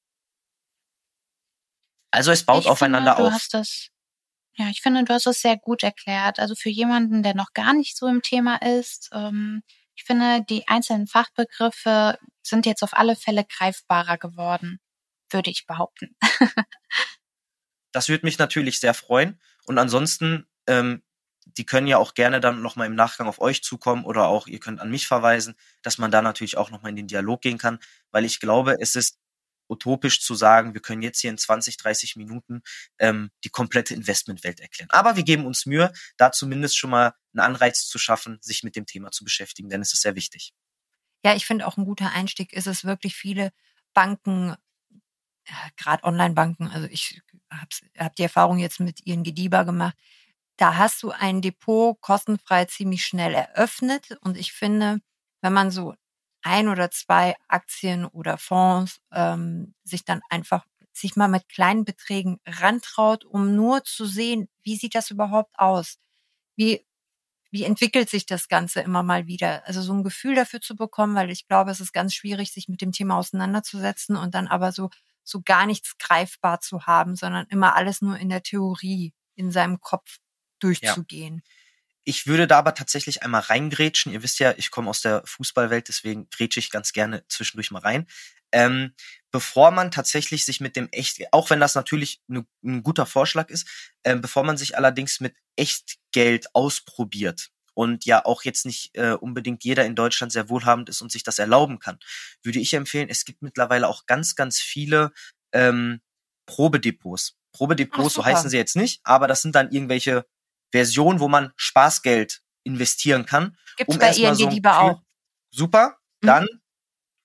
Also 2.11 2.33
es 2.33 2.45
baut 2.45 2.65
ich 2.65 2.71
aufeinander 2.71 3.15
finde, 3.15 3.31
du 3.31 3.35
auf. 3.35 3.41
Hast 3.41 3.55
das, 3.55 3.89
ja, 4.57 4.69
ich 4.71 4.81
finde, 4.81 5.05
du 5.05 5.13
hast 5.13 5.27
es 5.27 5.41
sehr 5.43 5.57
gut 5.59 5.83
erklärt. 5.83 6.39
Also 6.39 6.55
für 6.55 6.71
jemanden, 6.71 7.23
der 7.23 7.35
noch 7.35 7.53
gar 7.53 7.75
nicht 7.75 7.97
so 7.97 8.07
im 8.07 8.23
Thema 8.23 8.57
ist, 8.57 9.11
ähm, 9.13 9.63
ich 9.95 10.05
finde, 10.05 10.45
die 10.49 10.69
einzelnen 10.69 11.07
Fachbegriffe 11.07 12.19
sind 12.43 12.67
jetzt 12.67 12.83
auf 12.83 12.95
alle 12.95 13.17
Fälle 13.17 13.45
greifbarer 13.45 14.19
geworden, 14.19 14.79
würde 15.31 15.51
ich 15.51 15.67
behaupten. 15.67 16.17
Das 17.93 18.11
würde 18.11 18.27
mich 18.27 18.39
natürlich 18.39 18.79
sehr 18.79 18.93
freuen. 18.93 19.41
Und 19.65 19.79
ansonsten, 19.79 20.47
ähm, 20.67 21.03
die 21.47 21.65
können 21.65 21.87
ja 21.87 21.97
auch 21.97 22.13
gerne 22.13 22.41
dann 22.41 22.61
nochmal 22.61 22.89
im 22.89 22.95
Nachgang 22.95 23.27
auf 23.27 23.41
euch 23.41 23.63
zukommen 23.63 24.05
oder 24.05 24.27
auch 24.27 24.49
ihr 24.49 24.61
könnt 24.61 24.81
an 24.81 24.91
mich 24.91 25.07
verweisen, 25.07 25.55
dass 25.81 25.97
man 25.97 26.11
da 26.11 26.21
natürlich 26.21 26.59
auch 26.59 26.71
nochmal 26.71 26.91
in 26.91 26.97
den 26.97 27.07
Dialog 27.07 27.41
gehen 27.41 27.57
kann, 27.57 27.79
weil 28.11 28.27
ich 28.27 28.39
glaube, 28.39 28.77
es 28.81 28.97
ist 28.97 29.19
utopisch 29.69 30.21
zu 30.21 30.35
sagen, 30.35 30.75
wir 30.75 30.81
können 30.81 31.03
jetzt 31.03 31.21
hier 31.21 31.31
in 31.31 31.39
20, 31.39 31.77
30 31.77 32.17
Minuten 32.17 32.63
ähm, 32.99 33.31
die 33.45 33.49
komplette 33.49 33.95
Investmentwelt 33.95 34.61
erklären. 34.61 34.91
Aber 34.91 35.17
wir 35.17 35.23
geben 35.23 35.47
uns 35.47 35.67
Mühe, 35.67 35.93
da 36.17 36.33
zumindest 36.33 36.79
schon 36.79 36.91
mal 36.91 37.15
einen 37.33 37.41
Anreiz 37.41 37.87
zu 37.87 37.99
schaffen, 37.99 38.39
sich 38.41 38.63
mit 38.63 38.77
dem 38.77 38.87
Thema 38.87 39.11
zu 39.11 39.25
beschäftigen, 39.25 39.69
denn 39.69 39.83
es 39.83 39.93
ist 39.93 40.03
sehr 40.03 40.15
wichtig. 40.15 40.53
Ja, 41.25 41.35
ich 41.35 41.47
finde 41.47 41.67
auch 41.67 41.77
ein 41.77 41.85
guter 41.85 42.13
Einstieg 42.13 42.53
ist 42.53 42.67
es 42.67 42.85
wirklich 42.85 43.17
viele 43.17 43.53
Banken, 43.95 44.55
gerade 45.77 46.05
Online-Banken, 46.05 46.69
also 46.69 46.87
ich 46.89 47.21
habe 47.51 47.69
hab 47.99 48.17
die 48.17 48.23
Erfahrung 48.23 48.59
jetzt 48.59 48.81
mit 48.81 49.07
ihren 49.07 49.25
Gediba 49.25 49.63
gemacht, 49.63 49.97
da 50.57 50.77
hast 50.77 51.03
du 51.03 51.11
ein 51.11 51.43
Depot 51.43 52.01
kostenfrei 52.01 52.65
ziemlich 52.65 53.05
schnell 53.05 53.35
eröffnet 53.35 54.17
und 54.23 54.37
ich 54.37 54.53
finde, 54.53 55.01
wenn 55.43 55.53
man 55.53 55.71
so 55.71 55.95
ein 56.47 56.69
oder 56.69 56.91
zwei 56.91 57.35
Aktien 57.49 58.07
oder 58.07 58.39
Fonds 58.39 59.01
ähm, 59.13 59.75
sich 59.85 60.05
dann 60.05 60.23
einfach 60.31 60.65
sich 60.93 61.17
mal 61.17 61.29
mit 61.29 61.49
kleinen 61.49 61.85
Beträgen 61.85 62.39
rantraut, 62.47 63.25
um 63.25 63.55
nur 63.55 63.85
zu 63.85 64.07
sehen, 64.07 64.49
wie 64.63 64.77
sieht 64.77 64.95
das 64.95 65.11
überhaupt 65.11 65.59
aus? 65.59 65.99
Wie, 66.57 66.87
wie 67.51 67.65
entwickelt 67.65 68.11
sich 68.11 68.27
das 68.27 68.49
Ganze 68.49 68.81
immer 68.81 69.03
mal 69.03 69.27
wieder? 69.27 69.67
Also 69.67 69.83
so 69.83 69.93
ein 69.95 70.05
Gefühl 70.05 70.35
dafür 70.37 70.61
zu 70.61 70.77
bekommen, 70.77 71.15
weil 71.17 71.31
ich 71.31 71.49
glaube, 71.49 71.71
es 71.71 71.81
ist 71.81 71.93
ganz 71.93 72.15
schwierig, 72.15 72.53
sich 72.53 72.69
mit 72.69 72.81
dem 72.83 72.93
Thema 72.93 73.19
auseinanderzusetzen 73.19 74.17
und 74.17 74.35
dann 74.35 74.49
aber 74.49 74.73
so, 74.73 74.91
so 75.25 75.43
gar 75.45 75.67
nichts 75.67 75.99
greifbar 75.99 76.61
zu 76.61 76.87
haben, 76.87 77.17
sondern 77.17 77.47
immer 77.49 77.77
alles 77.77 78.03
nur 78.03 78.19
in 78.19 78.29
der 78.31 78.43
Theorie, 78.43 79.13
in 79.35 79.51
seinem 79.51 79.81
Kopf 79.81 80.19
durchzugehen. 80.61 81.43
Ja. 81.45 81.53
Ich 82.09 82.29
würde 82.29 82.47
da 82.47 82.59
aber 82.59 82.75
tatsächlich 82.75 83.25
einmal 83.25 83.41
reingrätschen. 83.41 84.13
Ihr 84.13 84.23
wisst 84.23 84.39
ja, 84.39 84.55
ich 84.57 84.71
komme 84.71 84.89
aus 84.89 85.01
der 85.01 85.23
Fußballwelt, 85.27 85.89
deswegen 85.89 86.31
grätsche 86.31 86.61
ich 86.61 86.71
ganz 86.71 86.93
gerne 86.93 87.25
zwischendurch 87.29 87.73
mal 87.73 87.81
rein. 87.81 88.07
Ähm, 88.53 88.95
bevor 89.33 89.73
man 89.73 89.91
tatsächlich 89.91 90.45
sich 90.45 90.61
mit 90.61 90.77
dem 90.77 90.89
echt, 90.93 91.21
auch 91.33 91.51
wenn 91.51 91.59
das 91.59 91.75
natürlich 91.75 92.23
ne, 92.29 92.47
ein 92.65 92.85
guter 92.85 93.07
Vorschlag 93.07 93.51
ist, 93.51 93.69
äh, 94.05 94.15
bevor 94.15 94.45
man 94.45 94.57
sich 94.57 94.77
allerdings 94.77 95.19
mit 95.19 95.35
Echtgeld 95.57 96.55
ausprobiert 96.55 97.51
und 97.75 98.05
ja 98.05 98.25
auch 98.25 98.45
jetzt 98.45 98.67
nicht 98.67 98.97
äh, 98.97 99.15
unbedingt 99.15 99.65
jeder 99.65 99.85
in 99.85 99.97
Deutschland 99.97 100.33
sehr 100.33 100.49
wohlhabend 100.49 100.89
ist 100.89 101.03
und 101.03 101.11
sich 101.11 101.25
das 101.25 101.41
erlauben 101.41 101.81
kann, 101.81 101.99
würde 102.45 102.61
ich 102.61 102.73
empfehlen, 102.75 103.09
es 103.09 103.25
gibt 103.25 103.43
mittlerweile 103.43 103.89
auch 103.89 104.07
ganz, 104.07 104.37
ganz 104.37 104.61
viele 104.61 105.11
ähm, 105.51 106.01
Probedepots. 106.47 107.35
Probedepots, 107.51 108.15
so 108.15 108.25
heißen 108.25 108.49
sie 108.49 108.59
jetzt 108.59 108.77
nicht, 108.77 109.01
aber 109.03 109.27
das 109.27 109.43
sind 109.43 109.57
dann 109.57 109.73
irgendwelche 109.73 110.25
Version, 110.73 111.21
wo 111.21 111.29
man 111.29 111.53
Spaßgeld 111.57 112.43
investieren 112.65 113.27
kann. 113.27 113.57
Gibt 113.77 113.91
um 113.91 113.99
bei 113.99 114.13
ING 114.13 114.35
so 114.35 114.49
lieber 114.49 114.81
auch. 114.81 115.03
Super, 115.51 115.99
mhm. 116.21 116.27
dann 116.27 116.43
mhm. 116.45 116.61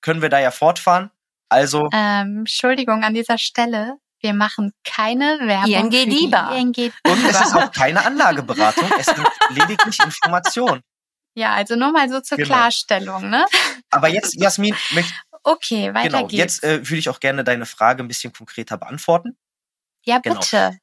können 0.01 0.21
wir 0.21 0.29
da 0.29 0.39
ja 0.39 0.51
fortfahren. 0.51 1.12
Also. 1.50 1.89
Ähm, 1.93 2.39
Entschuldigung 2.39 3.03
an 3.03 3.13
dieser 3.13 3.38
Stelle. 3.38 3.98
Wir 4.19 4.33
machen 4.33 4.71
keine 4.83 5.39
Werbung. 5.41 5.91
ING 5.91 6.10
lieber. 6.10 6.51
ING 6.55 6.91
Und 7.03 7.25
es 7.25 7.41
ist 7.41 7.55
auch 7.55 7.71
keine 7.71 8.05
Anlageberatung. 8.05 8.89
es 9.00 9.07
sind 9.07 9.27
lediglich 9.50 10.00
Informationen. 10.00 10.81
Ja, 11.33 11.53
also 11.53 11.75
nur 11.75 11.91
mal 11.91 12.10
so 12.10 12.19
zur 12.19 12.38
genau. 12.38 12.48
Klarstellung, 12.50 13.29
ne? 13.29 13.45
Aber 13.89 14.10
jetzt, 14.10 14.36
Jasmin, 14.39 14.75
möchte. 14.91 15.13
Okay, 15.43 15.93
weiter 15.93 16.10
genau, 16.10 16.27
geht's. 16.27 16.62
Jetzt 16.62 16.63
äh, 16.63 16.88
würde 16.88 16.98
ich 16.98 17.10
auch 17.10 17.19
gerne 17.19 17.43
deine 17.43 17.65
Frage 17.65 18.03
ein 18.03 18.07
bisschen 18.07 18.31
konkreter 18.31 18.77
beantworten. 18.77 19.38
Ja, 20.05 20.19
genau. 20.19 20.39
bitte. 20.39 20.77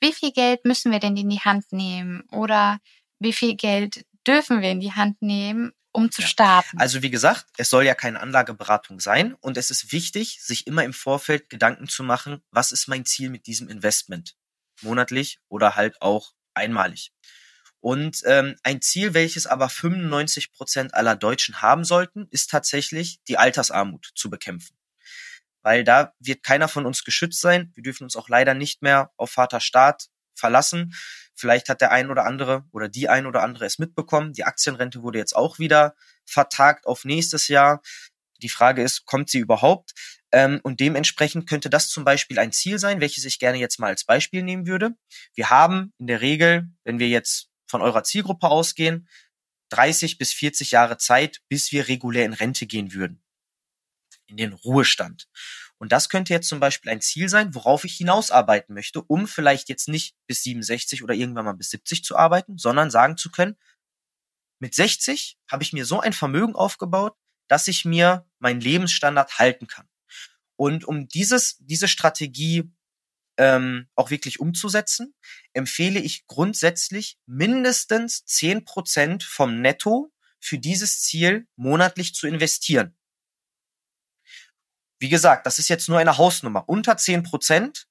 Wie 0.00 0.12
viel 0.12 0.32
Geld 0.32 0.64
müssen 0.64 0.92
wir 0.92 1.00
denn 1.00 1.16
in 1.16 1.30
die 1.30 1.40
Hand 1.40 1.72
nehmen 1.72 2.22
oder 2.30 2.78
wie 3.18 3.32
viel 3.32 3.56
Geld 3.56 4.04
dürfen 4.26 4.60
wir 4.60 4.70
in 4.70 4.80
die 4.80 4.92
Hand 4.92 5.22
nehmen, 5.22 5.72
um 5.92 6.10
zu 6.10 6.22
starten? 6.22 6.78
Also 6.78 7.02
wie 7.02 7.10
gesagt, 7.10 7.46
es 7.56 7.70
soll 7.70 7.84
ja 7.84 7.94
keine 7.94 8.20
Anlageberatung 8.20 9.00
sein 9.00 9.34
und 9.34 9.56
es 9.56 9.70
ist 9.70 9.92
wichtig, 9.92 10.42
sich 10.42 10.66
immer 10.66 10.84
im 10.84 10.92
Vorfeld 10.92 11.48
Gedanken 11.48 11.88
zu 11.88 12.02
machen, 12.02 12.42
was 12.50 12.72
ist 12.72 12.88
mein 12.88 13.04
Ziel 13.04 13.30
mit 13.30 13.46
diesem 13.46 13.68
Investment? 13.68 14.36
Monatlich 14.82 15.38
oder 15.48 15.76
halt 15.76 16.02
auch 16.02 16.32
einmalig. 16.52 17.12
Und 17.80 18.22
ähm, 18.26 18.56
ein 18.62 18.82
Ziel, 18.82 19.14
welches 19.14 19.46
aber 19.46 19.68
95 19.68 20.52
Prozent 20.52 20.94
aller 20.94 21.16
Deutschen 21.16 21.62
haben 21.62 21.84
sollten, 21.84 22.26
ist 22.30 22.50
tatsächlich 22.50 23.22
die 23.28 23.38
Altersarmut 23.38 24.10
zu 24.14 24.28
bekämpfen 24.28 24.75
weil 25.66 25.82
da 25.82 26.12
wird 26.20 26.44
keiner 26.44 26.68
von 26.68 26.86
uns 26.86 27.02
geschützt 27.02 27.40
sein. 27.40 27.72
Wir 27.74 27.82
dürfen 27.82 28.04
uns 28.04 28.14
auch 28.14 28.28
leider 28.28 28.54
nicht 28.54 28.82
mehr 28.82 29.10
auf 29.16 29.32
Vater 29.32 29.58
Staat 29.58 30.06
verlassen. 30.32 30.94
Vielleicht 31.34 31.68
hat 31.68 31.80
der 31.80 31.90
ein 31.90 32.08
oder 32.08 32.24
andere 32.24 32.64
oder 32.70 32.88
die 32.88 33.08
ein 33.08 33.26
oder 33.26 33.42
andere 33.42 33.64
es 33.64 33.80
mitbekommen. 33.80 34.32
Die 34.32 34.44
Aktienrente 34.44 35.02
wurde 35.02 35.18
jetzt 35.18 35.34
auch 35.34 35.58
wieder 35.58 35.96
vertagt 36.24 36.86
auf 36.86 37.04
nächstes 37.04 37.48
Jahr. 37.48 37.82
Die 38.42 38.48
Frage 38.48 38.80
ist, 38.80 39.06
kommt 39.06 39.28
sie 39.28 39.40
überhaupt? 39.40 39.94
Ähm, 40.30 40.60
und 40.62 40.78
dementsprechend 40.78 41.48
könnte 41.48 41.68
das 41.68 41.88
zum 41.88 42.04
Beispiel 42.04 42.38
ein 42.38 42.52
Ziel 42.52 42.78
sein, 42.78 43.00
welches 43.00 43.24
ich 43.24 43.40
gerne 43.40 43.58
jetzt 43.58 43.80
mal 43.80 43.88
als 43.88 44.04
Beispiel 44.04 44.44
nehmen 44.44 44.68
würde. 44.68 44.92
Wir 45.34 45.50
haben 45.50 45.92
in 45.98 46.06
der 46.06 46.20
Regel, 46.20 46.68
wenn 46.84 47.00
wir 47.00 47.08
jetzt 47.08 47.48
von 47.66 47.82
eurer 47.82 48.04
Zielgruppe 48.04 48.46
ausgehen, 48.46 49.08
30 49.70 50.16
bis 50.18 50.32
40 50.32 50.70
Jahre 50.70 50.96
Zeit, 50.96 51.40
bis 51.48 51.72
wir 51.72 51.88
regulär 51.88 52.24
in 52.24 52.34
Rente 52.34 52.68
gehen 52.68 52.92
würden 52.92 53.25
in 54.26 54.36
den 54.36 54.52
Ruhestand. 54.52 55.28
Und 55.78 55.92
das 55.92 56.08
könnte 56.08 56.32
jetzt 56.32 56.48
zum 56.48 56.60
Beispiel 56.60 56.90
ein 56.90 57.00
Ziel 57.00 57.28
sein, 57.28 57.54
worauf 57.54 57.84
ich 57.84 57.94
hinausarbeiten 57.94 58.74
möchte, 58.74 59.02
um 59.02 59.28
vielleicht 59.28 59.68
jetzt 59.68 59.88
nicht 59.88 60.16
bis 60.26 60.42
67 60.42 61.02
oder 61.02 61.14
irgendwann 61.14 61.44
mal 61.44 61.52
bis 61.52 61.70
70 61.70 62.02
zu 62.02 62.16
arbeiten, 62.16 62.58
sondern 62.58 62.90
sagen 62.90 63.16
zu 63.16 63.30
können, 63.30 63.56
mit 64.58 64.74
60 64.74 65.38
habe 65.50 65.62
ich 65.62 65.72
mir 65.72 65.84
so 65.84 66.00
ein 66.00 66.14
Vermögen 66.14 66.54
aufgebaut, 66.54 67.14
dass 67.48 67.68
ich 67.68 67.84
mir 67.84 68.26
meinen 68.38 68.60
Lebensstandard 68.60 69.38
halten 69.38 69.66
kann. 69.66 69.86
Und 70.56 70.84
um 70.86 71.08
dieses, 71.08 71.58
diese 71.58 71.88
Strategie 71.88 72.70
ähm, 73.36 73.88
auch 73.94 74.10
wirklich 74.10 74.40
umzusetzen, 74.40 75.14
empfehle 75.52 76.00
ich 76.00 76.26
grundsätzlich 76.26 77.18
mindestens 77.26 78.24
zehn 78.24 78.64
Prozent 78.64 79.22
vom 79.22 79.60
Netto 79.60 80.10
für 80.40 80.58
dieses 80.58 81.02
Ziel 81.02 81.46
monatlich 81.56 82.14
zu 82.14 82.26
investieren. 82.26 82.96
Wie 84.98 85.08
gesagt, 85.08 85.46
das 85.46 85.58
ist 85.58 85.68
jetzt 85.68 85.88
nur 85.88 85.98
eine 85.98 86.16
Hausnummer. 86.16 86.68
Unter 86.68 86.96
zehn 86.96 87.22
Prozent 87.22 87.86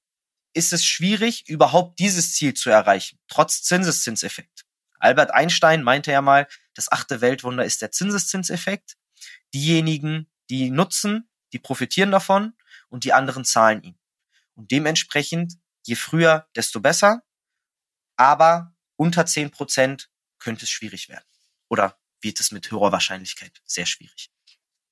ist 0.52 0.72
es 0.72 0.84
schwierig, 0.84 1.48
überhaupt 1.48 1.98
dieses 1.98 2.34
Ziel 2.34 2.54
zu 2.54 2.70
erreichen, 2.70 3.18
trotz 3.28 3.62
Zinseszinseffekt. 3.62 4.64
Albert 4.98 5.32
Einstein 5.32 5.82
meinte 5.82 6.10
ja 6.10 6.22
mal, 6.22 6.48
das 6.74 6.90
achte 6.90 7.20
Weltwunder 7.20 7.64
ist 7.64 7.82
der 7.82 7.92
Zinseszinseffekt. 7.92 8.96
Diejenigen, 9.54 10.30
die 10.50 10.70
nutzen, 10.70 11.28
die 11.52 11.58
profitieren 11.58 12.10
davon 12.10 12.54
und 12.88 13.04
die 13.04 13.12
anderen 13.12 13.44
zahlen 13.44 13.82
ihn. 13.82 13.98
Und 14.54 14.70
dementsprechend, 14.70 15.58
je 15.84 15.94
früher, 15.94 16.48
desto 16.56 16.80
besser. 16.80 17.22
Aber 18.16 18.74
unter 18.96 19.26
zehn 19.26 19.50
Prozent 19.50 20.10
könnte 20.38 20.64
es 20.64 20.70
schwierig 20.70 21.08
werden. 21.08 21.26
Oder 21.68 21.98
wird 22.22 22.40
es 22.40 22.50
mit 22.50 22.70
höherer 22.70 22.92
Wahrscheinlichkeit 22.92 23.60
sehr 23.64 23.86
schwierig. 23.86 24.30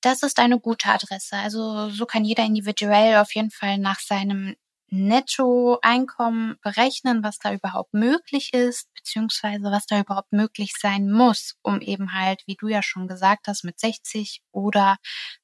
Das 0.05 0.21
ist 0.21 0.37
eine 0.37 0.59
gute 0.59 0.89
Adresse. 0.89 1.35
Also 1.35 1.89
so 1.89 2.05
kann 2.05 2.25
jeder 2.25 2.45
individuell 2.45 3.15
auf 3.15 3.33
jeden 3.33 3.49
Fall 3.49 3.79
nach 3.79 3.99
seinem 3.99 4.55
Nettoeinkommen 4.91 6.57
berechnen, 6.61 7.23
was 7.23 7.39
da 7.39 7.51
überhaupt 7.51 7.91
möglich 7.91 8.53
ist, 8.53 8.87
beziehungsweise 8.93 9.63
was 9.63 9.87
da 9.87 9.99
überhaupt 9.99 10.31
möglich 10.31 10.73
sein 10.79 11.09
muss, 11.09 11.55
um 11.63 11.81
eben 11.81 12.13
halt, 12.13 12.43
wie 12.45 12.55
du 12.55 12.67
ja 12.67 12.83
schon 12.83 13.07
gesagt 13.07 13.47
hast, 13.47 13.63
mit 13.63 13.79
60 13.79 14.43
oder 14.51 14.97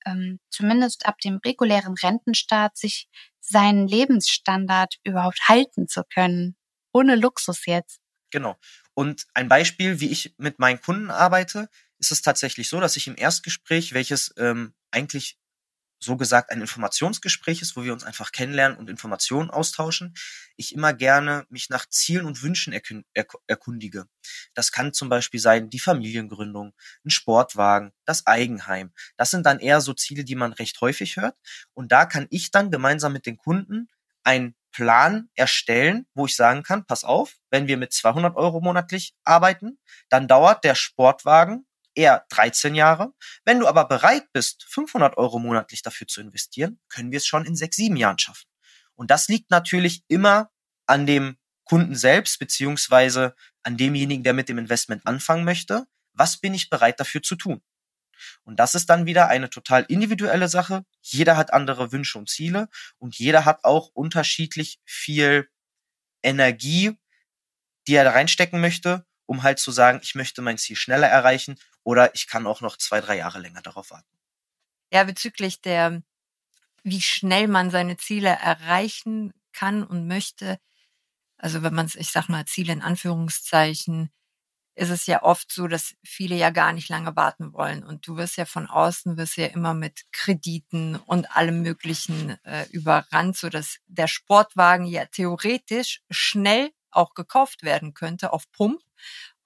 ähm, 0.05 0.39
zumindest 0.51 1.07
ab 1.07 1.17
dem 1.17 1.39
regulären 1.43 1.95
Rentenstaat 1.95 2.77
sich 2.77 3.07
seinen 3.39 3.87
Lebensstandard 3.87 4.99
überhaupt 5.03 5.39
halten 5.49 5.87
zu 5.87 6.03
können. 6.03 6.55
Ohne 6.93 7.15
Luxus 7.15 7.65
jetzt. 7.65 7.99
Genau. 8.29 8.57
Und 8.93 9.25
ein 9.33 9.47
Beispiel, 9.47 9.99
wie 10.01 10.11
ich 10.11 10.35
mit 10.37 10.59
meinen 10.59 10.79
Kunden 10.79 11.09
arbeite, 11.09 11.67
ist 12.01 12.11
es 12.11 12.21
tatsächlich 12.21 12.67
so, 12.67 12.79
dass 12.79 12.97
ich 12.97 13.07
im 13.07 13.15
Erstgespräch, 13.15 13.93
welches 13.93 14.33
ähm, 14.37 14.73
eigentlich 14.89 15.37
so 16.03 16.17
gesagt 16.17 16.49
ein 16.49 16.61
Informationsgespräch 16.61 17.61
ist, 17.61 17.77
wo 17.77 17.83
wir 17.83 17.93
uns 17.93 18.03
einfach 18.03 18.31
kennenlernen 18.31 18.75
und 18.79 18.89
Informationen 18.89 19.51
austauschen, 19.51 20.15
ich 20.55 20.73
immer 20.73 20.93
gerne 20.93 21.45
mich 21.49 21.69
nach 21.69 21.85
Zielen 21.85 22.25
und 22.25 22.41
Wünschen 22.41 22.73
erkundige. 23.45 24.07
Das 24.55 24.71
kann 24.71 24.93
zum 24.93 25.09
Beispiel 25.09 25.39
sein 25.39 25.69
die 25.69 25.79
Familiengründung, 25.79 26.73
ein 27.05 27.09
Sportwagen, 27.11 27.91
das 28.05 28.25
Eigenheim. 28.25 28.91
Das 29.15 29.29
sind 29.29 29.45
dann 29.45 29.59
eher 29.59 29.79
so 29.79 29.93
Ziele, 29.93 30.23
die 30.23 30.35
man 30.35 30.53
recht 30.53 30.81
häufig 30.81 31.17
hört. 31.17 31.37
Und 31.73 31.91
da 31.91 32.05
kann 32.07 32.25
ich 32.31 32.49
dann 32.49 32.71
gemeinsam 32.71 33.13
mit 33.13 33.27
den 33.27 33.37
Kunden 33.37 33.87
einen 34.23 34.55
Plan 34.71 35.29
erstellen, 35.35 36.07
wo 36.15 36.25
ich 36.25 36.35
sagen 36.35 36.63
kann, 36.63 36.85
pass 36.85 37.03
auf, 37.03 37.37
wenn 37.51 37.67
wir 37.67 37.77
mit 37.77 37.93
200 37.93 38.35
Euro 38.35 38.59
monatlich 38.59 39.13
arbeiten, 39.23 39.77
dann 40.09 40.27
dauert 40.27 40.63
der 40.63 40.75
Sportwagen 40.75 41.67
eher 41.95 42.25
13 42.29 42.75
Jahre. 42.75 43.13
Wenn 43.43 43.59
du 43.59 43.67
aber 43.67 43.85
bereit 43.85 44.31
bist, 44.33 44.65
500 44.69 45.17
Euro 45.17 45.39
monatlich 45.39 45.81
dafür 45.81 46.07
zu 46.07 46.21
investieren, 46.21 46.79
können 46.89 47.11
wir 47.11 47.17
es 47.17 47.27
schon 47.27 47.45
in 47.45 47.55
sechs, 47.55 47.75
sieben 47.75 47.95
Jahren 47.95 48.19
schaffen. 48.19 48.47
Und 48.95 49.11
das 49.11 49.27
liegt 49.27 49.51
natürlich 49.51 50.03
immer 50.07 50.51
an 50.85 51.05
dem 51.05 51.37
Kunden 51.63 51.95
selbst, 51.95 52.39
beziehungsweise 52.39 53.35
an 53.63 53.77
demjenigen, 53.77 54.23
der 54.23 54.33
mit 54.33 54.49
dem 54.49 54.57
Investment 54.57 55.05
anfangen 55.05 55.45
möchte. 55.45 55.85
Was 56.13 56.37
bin 56.37 56.53
ich 56.53 56.69
bereit 56.69 56.99
dafür 56.99 57.21
zu 57.21 57.35
tun? 57.35 57.61
Und 58.43 58.59
das 58.59 58.75
ist 58.75 58.89
dann 58.89 59.05
wieder 59.05 59.27
eine 59.27 59.49
total 59.49 59.83
individuelle 59.87 60.47
Sache. 60.47 60.85
Jeder 61.01 61.37
hat 61.37 61.53
andere 61.53 61.91
Wünsche 61.91 62.17
und 62.17 62.29
Ziele 62.29 62.69
und 62.97 63.17
jeder 63.17 63.45
hat 63.45 63.63
auch 63.63 63.89
unterschiedlich 63.93 64.79
viel 64.85 65.49
Energie, 66.21 66.97
die 67.87 67.95
er 67.95 68.03
da 68.03 68.11
reinstecken 68.11 68.61
möchte, 68.61 69.05
um 69.25 69.43
halt 69.43 69.59
zu 69.59 69.71
sagen, 69.71 69.99
ich 70.03 70.13
möchte 70.13 70.41
mein 70.41 70.57
Ziel 70.57 70.75
schneller 70.75 71.07
erreichen 71.07 71.57
oder 71.83 72.13
ich 72.15 72.27
kann 72.27 72.47
auch 72.47 72.61
noch 72.61 72.77
zwei, 72.77 73.01
drei 73.01 73.17
Jahre 73.17 73.39
länger 73.39 73.61
darauf 73.61 73.91
warten. 73.91 74.07
Ja, 74.91 75.03
bezüglich 75.03 75.61
der, 75.61 76.01
wie 76.83 77.01
schnell 77.01 77.47
man 77.47 77.71
seine 77.71 77.97
Ziele 77.97 78.29
erreichen 78.29 79.33
kann 79.53 79.83
und 79.83 80.07
möchte. 80.07 80.59
Also 81.37 81.63
wenn 81.63 81.73
man 81.73 81.85
es, 81.85 81.95
ich 81.95 82.11
sag 82.11 82.29
mal, 82.29 82.45
Ziele 82.45 82.73
in 82.73 82.81
Anführungszeichen, 82.81 84.11
ist 84.75 84.89
es 84.89 85.05
ja 85.05 85.21
oft 85.23 85.51
so, 85.51 85.67
dass 85.67 85.95
viele 86.03 86.35
ja 86.35 86.49
gar 86.49 86.71
nicht 86.73 86.89
lange 86.89 87.15
warten 87.15 87.53
wollen. 87.53 87.83
Und 87.83 88.07
du 88.07 88.15
wirst 88.17 88.37
ja 88.37 88.45
von 88.45 88.67
außen, 88.67 89.17
wirst 89.17 89.37
ja 89.37 89.47
immer 89.47 89.73
mit 89.73 90.05
Krediten 90.11 90.95
und 90.95 91.35
allem 91.35 91.61
Möglichen 91.61 92.37
äh, 92.45 92.65
überrannt, 92.71 93.37
so 93.37 93.49
dass 93.49 93.79
der 93.87 94.07
Sportwagen 94.07 94.85
ja 94.85 95.05
theoretisch 95.05 96.01
schnell 96.09 96.71
auch 96.89 97.13
gekauft 97.13 97.63
werden 97.63 97.93
könnte 97.93 98.33
auf 98.33 98.49
Pump. 98.51 98.81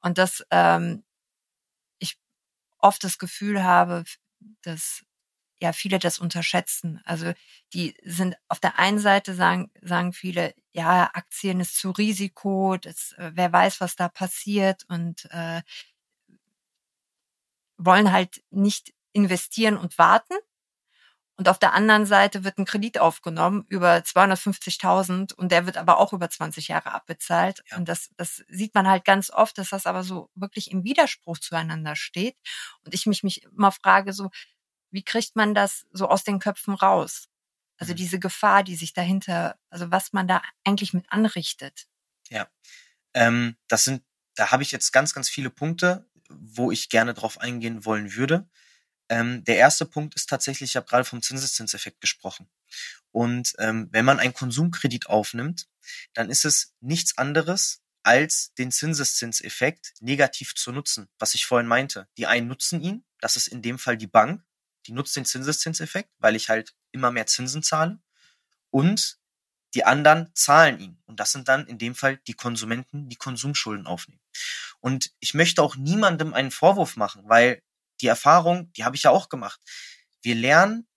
Und 0.02 0.18
das 0.18 0.44
ähm, 0.52 1.04
oft 2.80 3.04
das 3.04 3.18
Gefühl 3.18 3.64
habe, 3.64 4.04
dass 4.64 5.04
ja 5.62 5.74
viele 5.74 6.00
das 6.00 6.20
unterschätzen. 6.20 7.02
Also 7.06 7.34
die 7.74 7.96
sind 8.04 8.36
auf 8.50 8.60
der 8.60 8.80
einen 8.80 9.00
Seite 9.00 9.36
sagen 9.36 9.72
sagen 9.82 10.14
viele, 10.14 10.54
ja 10.74 11.10
Aktien 11.14 11.60
ist 11.62 11.76
zu 11.78 11.92
Risiko, 11.92 12.78
das, 12.78 13.14
äh, 13.18 13.32
wer 13.36 13.52
weiß, 13.54 13.82
was 13.82 13.96
da 13.96 14.10
passiert 14.10 14.86
und 14.90 15.26
äh, 15.32 15.62
wollen 17.78 18.12
halt 18.12 18.44
nicht 18.52 18.94
investieren 19.14 19.78
und 19.78 19.98
warten. 19.98 20.36
Und 21.38 21.50
auf 21.50 21.60
der 21.60 21.74
anderen 21.74 22.06
Seite 22.06 22.46
wird 22.46 22.58
ein 22.58 22.66
Kredit 22.66 22.98
aufgenommen 22.98 23.66
über 23.68 23.98
250.000 23.98 25.34
und 25.34 25.52
der 25.52 25.66
wird 25.66 25.76
aber 25.76 25.98
auch 25.98 26.14
über 26.14 26.30
20 26.30 26.70
Jahre 26.70 26.94
abbezahlt. 26.94 27.62
Ja. 27.70 27.78
Und 27.78 27.90
das, 27.90 28.10
das 28.16 28.44
sieht 28.48 28.74
man 28.74 28.88
halt 28.88 29.04
ganz 29.04 29.30
oft, 29.32 29.58
dass 29.58 29.70
das 29.70 29.86
aber 29.86 30.04
so 30.04 30.30
wirklich 30.36 30.72
im 30.72 30.86
Widerspruch 30.86 31.38
zueinander 31.38 31.98
steht. 31.98 32.38
Und 32.86 32.94
ich 32.94 33.06
mich, 33.06 33.24
mich 33.24 33.44
immer 33.44 33.74
frage, 33.74 34.14
so, 34.14 34.30
wie 34.92 35.04
kriegt 35.04 35.36
man 35.36 35.54
das 35.54 35.86
so 35.92 36.08
aus 36.08 36.24
den 36.24 36.40
Köpfen 36.40 36.74
raus? 36.74 37.28
Also 37.78 37.92
mhm. 37.92 37.98
diese 37.98 38.20
Gefahr, 38.20 38.64
die 38.64 38.78
sich 38.78 38.94
dahinter, 38.94 39.58
also 39.70 39.92
was 39.92 40.14
man 40.14 40.30
da 40.30 40.42
eigentlich 40.64 40.94
mit 40.94 41.06
anrichtet. 41.10 41.86
Ja, 42.30 42.48
ähm, 43.14 43.58
das 43.68 43.84
sind, 43.84 44.04
da 44.36 44.52
habe 44.52 44.64
ich 44.64 44.72
jetzt 44.72 44.92
ganz, 44.92 45.14
ganz 45.14 45.30
viele 45.30 45.50
Punkte, 45.50 46.10
wo 46.30 46.72
ich 46.72 46.90
gerne 46.90 47.14
drauf 47.14 47.40
eingehen 47.40 47.84
wollen 47.84 48.16
würde. 48.16 48.48
Ähm, 49.10 49.44
der 49.44 49.58
erste 49.58 49.86
Punkt 49.86 50.16
ist 50.16 50.30
tatsächlich, 50.30 50.72
ich 50.72 50.76
habe 50.76 50.88
gerade 50.88 51.06
vom 51.06 51.22
Zinseszinseffekt 51.22 52.02
gesprochen. 52.02 52.50
Und 53.12 53.54
ähm, 53.60 53.88
wenn 53.92 54.06
man 54.06 54.20
einen 54.20 54.34
Konsumkredit 54.34 55.08
aufnimmt, 55.08 55.68
dann 56.14 56.30
ist 56.30 56.46
es 56.46 56.74
nichts 56.80 57.18
anderes, 57.18 57.82
als 58.04 58.54
den 58.54 58.72
Zinseszinseffekt 58.72 59.94
negativ 60.00 60.54
zu 60.56 60.72
nutzen, 60.72 61.08
was 61.18 61.34
ich 61.34 61.46
vorhin 61.46 61.68
meinte. 61.68 62.08
Die 62.18 62.28
einen 62.28 62.48
nutzen 62.48 62.82
ihn, 62.82 63.04
das 63.20 63.36
ist 63.36 63.48
in 63.48 63.62
dem 63.62 63.80
Fall 63.80 63.98
die 63.98 64.08
Bank, 64.08 64.44
die 64.86 64.92
nutzt 64.92 65.16
den 65.16 65.26
Zinseszinseffekt, 65.26 66.12
weil 66.20 66.36
ich 66.36 66.50
halt 66.50 66.76
immer 66.92 67.12
mehr 67.12 67.26
Zinsen 67.26 67.64
zahle. 67.64 68.00
Und 68.70 69.18
die 69.74 69.84
anderen 69.84 70.30
zahlen 70.36 70.80
ihn. 70.80 70.98
Und 71.06 71.20
das 71.20 71.32
sind 71.32 71.48
dann 71.48 71.68
in 71.68 71.78
dem 71.78 71.96
Fall 71.96 72.18
die 72.28 72.34
Konsumenten, 72.34 73.10
die 73.10 73.16
Konsumschulden 73.16 73.88
aufnehmen. 73.88 74.22
Und 74.80 75.12
ich 75.20 75.34
möchte 75.34 75.62
auch 75.62 75.76
niemandem 75.76 76.34
einen 76.34 76.52
Vorwurf 76.52 76.98
machen, 76.98 77.24
weil 77.26 77.62
die 78.02 78.08
Erfahrung, 78.08 78.72
die 78.74 78.84
habe 78.84 78.96
ich 78.96 79.04
ja 79.04 79.12
auch 79.12 79.30
gemacht. 79.30 79.60
Wir 80.22 80.36
lernen 80.36 80.88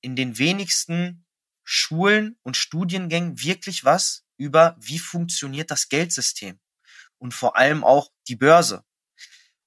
in 0.00 0.16
den 0.16 0.38
wenigsten 0.38 1.24
Schulen 1.64 2.38
und 2.42 2.56
Studiengängen 2.56 3.42
wirklich 3.42 3.84
was 3.84 4.24
über, 4.36 4.76
wie 4.80 4.98
funktioniert 4.98 5.70
das 5.70 5.88
Geldsystem 5.88 6.58
und 7.18 7.34
vor 7.34 7.56
allem 7.56 7.84
auch 7.84 8.10
die 8.28 8.36
Börse. 8.36 8.84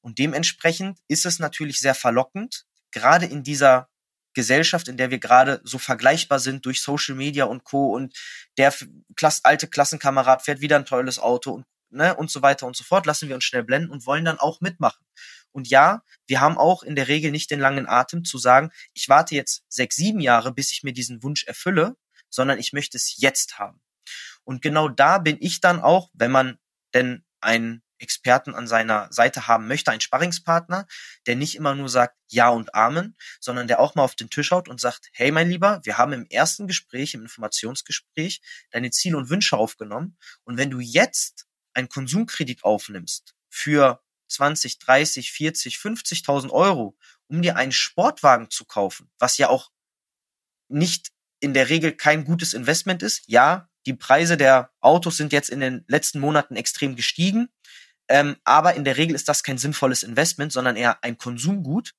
Und 0.01 0.19
dementsprechend 0.19 0.99
ist 1.07 1.25
es 1.25 1.39
natürlich 1.39 1.79
sehr 1.79 1.95
verlockend, 1.95 2.65
gerade 2.91 3.25
in 3.25 3.43
dieser 3.43 3.89
Gesellschaft, 4.33 4.87
in 4.87 4.97
der 4.97 5.09
wir 5.09 5.19
gerade 5.19 5.61
so 5.63 5.77
vergleichbar 5.77 6.39
sind 6.39 6.65
durch 6.65 6.81
Social 6.81 7.15
Media 7.15 7.45
und 7.45 7.63
Co. 7.63 7.95
und 7.95 8.13
der 8.57 8.73
alte 9.43 9.67
Klassenkamerad 9.67 10.43
fährt 10.43 10.61
wieder 10.61 10.75
ein 10.75 10.85
tolles 10.85 11.17
Auto 11.17 11.53
und, 11.53 11.65
ne, 11.89 12.13
und 12.15 12.29
so 12.29 12.41
weiter 12.41 12.67
und 12.67 12.75
so 12.75 12.83
fort, 12.83 13.05
lassen 13.05 13.29
wir 13.29 13.35
uns 13.35 13.45
schnell 13.45 13.63
blenden 13.63 13.89
und 13.89 14.05
wollen 14.05 14.25
dann 14.25 14.37
auch 14.37 14.61
mitmachen. 14.61 15.03
Und 15.55 15.69
ja, 15.69 16.03
wir 16.27 16.41
haben 16.41 16.57
auch 16.57 16.83
in 16.83 16.97
der 16.97 17.07
Regel 17.07 17.31
nicht 17.31 17.49
den 17.49 17.61
langen 17.61 17.87
Atem 17.87 18.25
zu 18.25 18.37
sagen, 18.37 18.71
ich 18.93 19.07
warte 19.07 19.35
jetzt 19.35 19.63
sechs, 19.69 19.95
sieben 19.95 20.19
Jahre, 20.19 20.53
bis 20.53 20.73
ich 20.73 20.83
mir 20.83 20.91
diesen 20.91 21.23
Wunsch 21.23 21.45
erfülle, 21.45 21.95
sondern 22.29 22.59
ich 22.59 22.73
möchte 22.73 22.97
es 22.97 23.15
jetzt 23.17 23.57
haben. 23.57 23.79
Und 24.43 24.61
genau 24.61 24.89
da 24.89 25.17
bin 25.17 25.37
ich 25.39 25.61
dann 25.61 25.79
auch, 25.79 26.09
wenn 26.13 26.29
man 26.29 26.59
denn 26.93 27.23
einen 27.39 27.83
Experten 27.99 28.53
an 28.53 28.67
seiner 28.67 29.07
Seite 29.13 29.47
haben 29.47 29.69
möchte, 29.69 29.91
einen 29.91 30.01
Sparringspartner, 30.01 30.87
der 31.25 31.37
nicht 31.37 31.55
immer 31.55 31.73
nur 31.73 31.87
sagt 31.87 32.17
Ja 32.27 32.49
und 32.49 32.75
Amen, 32.75 33.15
sondern 33.39 33.69
der 33.69 33.79
auch 33.79 33.95
mal 33.95 34.03
auf 34.03 34.15
den 34.15 34.29
Tisch 34.29 34.51
haut 34.51 34.67
und 34.67 34.81
sagt, 34.81 35.07
hey 35.13 35.31
mein 35.31 35.49
Lieber, 35.49 35.79
wir 35.85 35.97
haben 35.97 36.11
im 36.11 36.27
ersten 36.29 36.67
Gespräch, 36.67 37.13
im 37.13 37.21
Informationsgespräch, 37.21 38.41
deine 38.71 38.91
Ziele 38.91 39.15
und 39.15 39.29
Wünsche 39.29 39.55
aufgenommen. 39.55 40.17
Und 40.43 40.57
wenn 40.57 40.69
du 40.69 40.81
jetzt 40.81 41.45
einen 41.73 41.87
Konsumkredit 41.87 42.65
aufnimmst 42.65 43.35
für 43.47 44.01
20, 44.35 44.79
30, 44.79 45.31
40, 45.31 45.77
50.000 45.77 46.51
Euro, 46.51 46.97
um 47.27 47.41
dir 47.41 47.55
einen 47.55 47.71
Sportwagen 47.71 48.49
zu 48.49 48.65
kaufen, 48.65 49.09
was 49.19 49.37
ja 49.37 49.49
auch 49.49 49.71
nicht 50.67 51.11
in 51.39 51.53
der 51.53 51.69
Regel 51.69 51.93
kein 51.93 52.25
gutes 52.25 52.53
Investment 52.53 53.03
ist. 53.03 53.23
Ja, 53.27 53.69
die 53.85 53.93
Preise 53.93 54.37
der 54.37 54.71
Autos 54.81 55.17
sind 55.17 55.31
jetzt 55.31 55.49
in 55.49 55.59
den 55.59 55.85
letzten 55.87 56.19
Monaten 56.19 56.55
extrem 56.55 56.95
gestiegen. 56.95 57.49
Ähm, 58.07 58.35
aber 58.43 58.75
in 58.75 58.83
der 58.83 58.97
Regel 58.97 59.15
ist 59.15 59.27
das 59.29 59.43
kein 59.43 59.57
sinnvolles 59.57 60.03
Investment, 60.03 60.51
sondern 60.51 60.75
eher 60.75 61.03
ein 61.03 61.17
Konsumgut. 61.17 61.93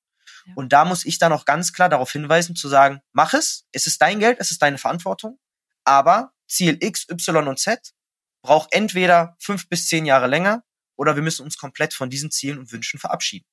Ja. 0.45 0.53
Und 0.55 0.73
da 0.73 0.85
muss 0.85 1.05
ich 1.05 1.19
dann 1.19 1.33
auch 1.33 1.45
ganz 1.45 1.73
klar 1.73 1.89
darauf 1.89 2.11
hinweisen, 2.11 2.55
zu 2.55 2.67
sagen, 2.67 3.01
mach 3.11 3.33
es, 3.33 3.65
es 3.71 3.87
ist 3.87 4.01
dein 4.01 4.19
Geld, 4.19 4.37
es 4.39 4.51
ist 4.51 4.61
deine 4.61 4.77
Verantwortung. 4.77 5.39
Aber 5.83 6.33
Ziel 6.47 6.77
X, 6.79 7.07
Y 7.09 7.47
und 7.47 7.59
Z 7.59 7.93
braucht 8.41 8.73
entweder 8.73 9.35
fünf 9.39 9.67
bis 9.67 9.87
zehn 9.87 10.05
Jahre 10.05 10.27
länger 10.27 10.63
oder 10.97 11.15
wir 11.15 11.23
müssen 11.23 11.43
uns 11.43 11.57
komplett 11.57 11.93
von 11.93 12.09
diesen 12.09 12.31
Zielen 12.31 12.59
und 12.59 12.71
Wünschen 12.71 12.99
verabschieden. 12.99 13.45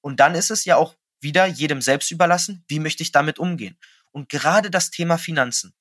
Und 0.00 0.20
dann 0.20 0.34
ist 0.34 0.50
es 0.50 0.64
ja 0.64 0.76
auch 0.76 0.96
wieder 1.20 1.46
jedem 1.46 1.82
selbst 1.82 2.10
überlassen, 2.10 2.64
wie 2.68 2.78
möchte 2.78 3.02
ich 3.02 3.12
damit 3.12 3.38
umgehen. 3.38 3.78
Und 4.10 4.28
gerade 4.28 4.70
das 4.70 4.90
Thema 4.90 5.18
Finanzen 5.18 5.74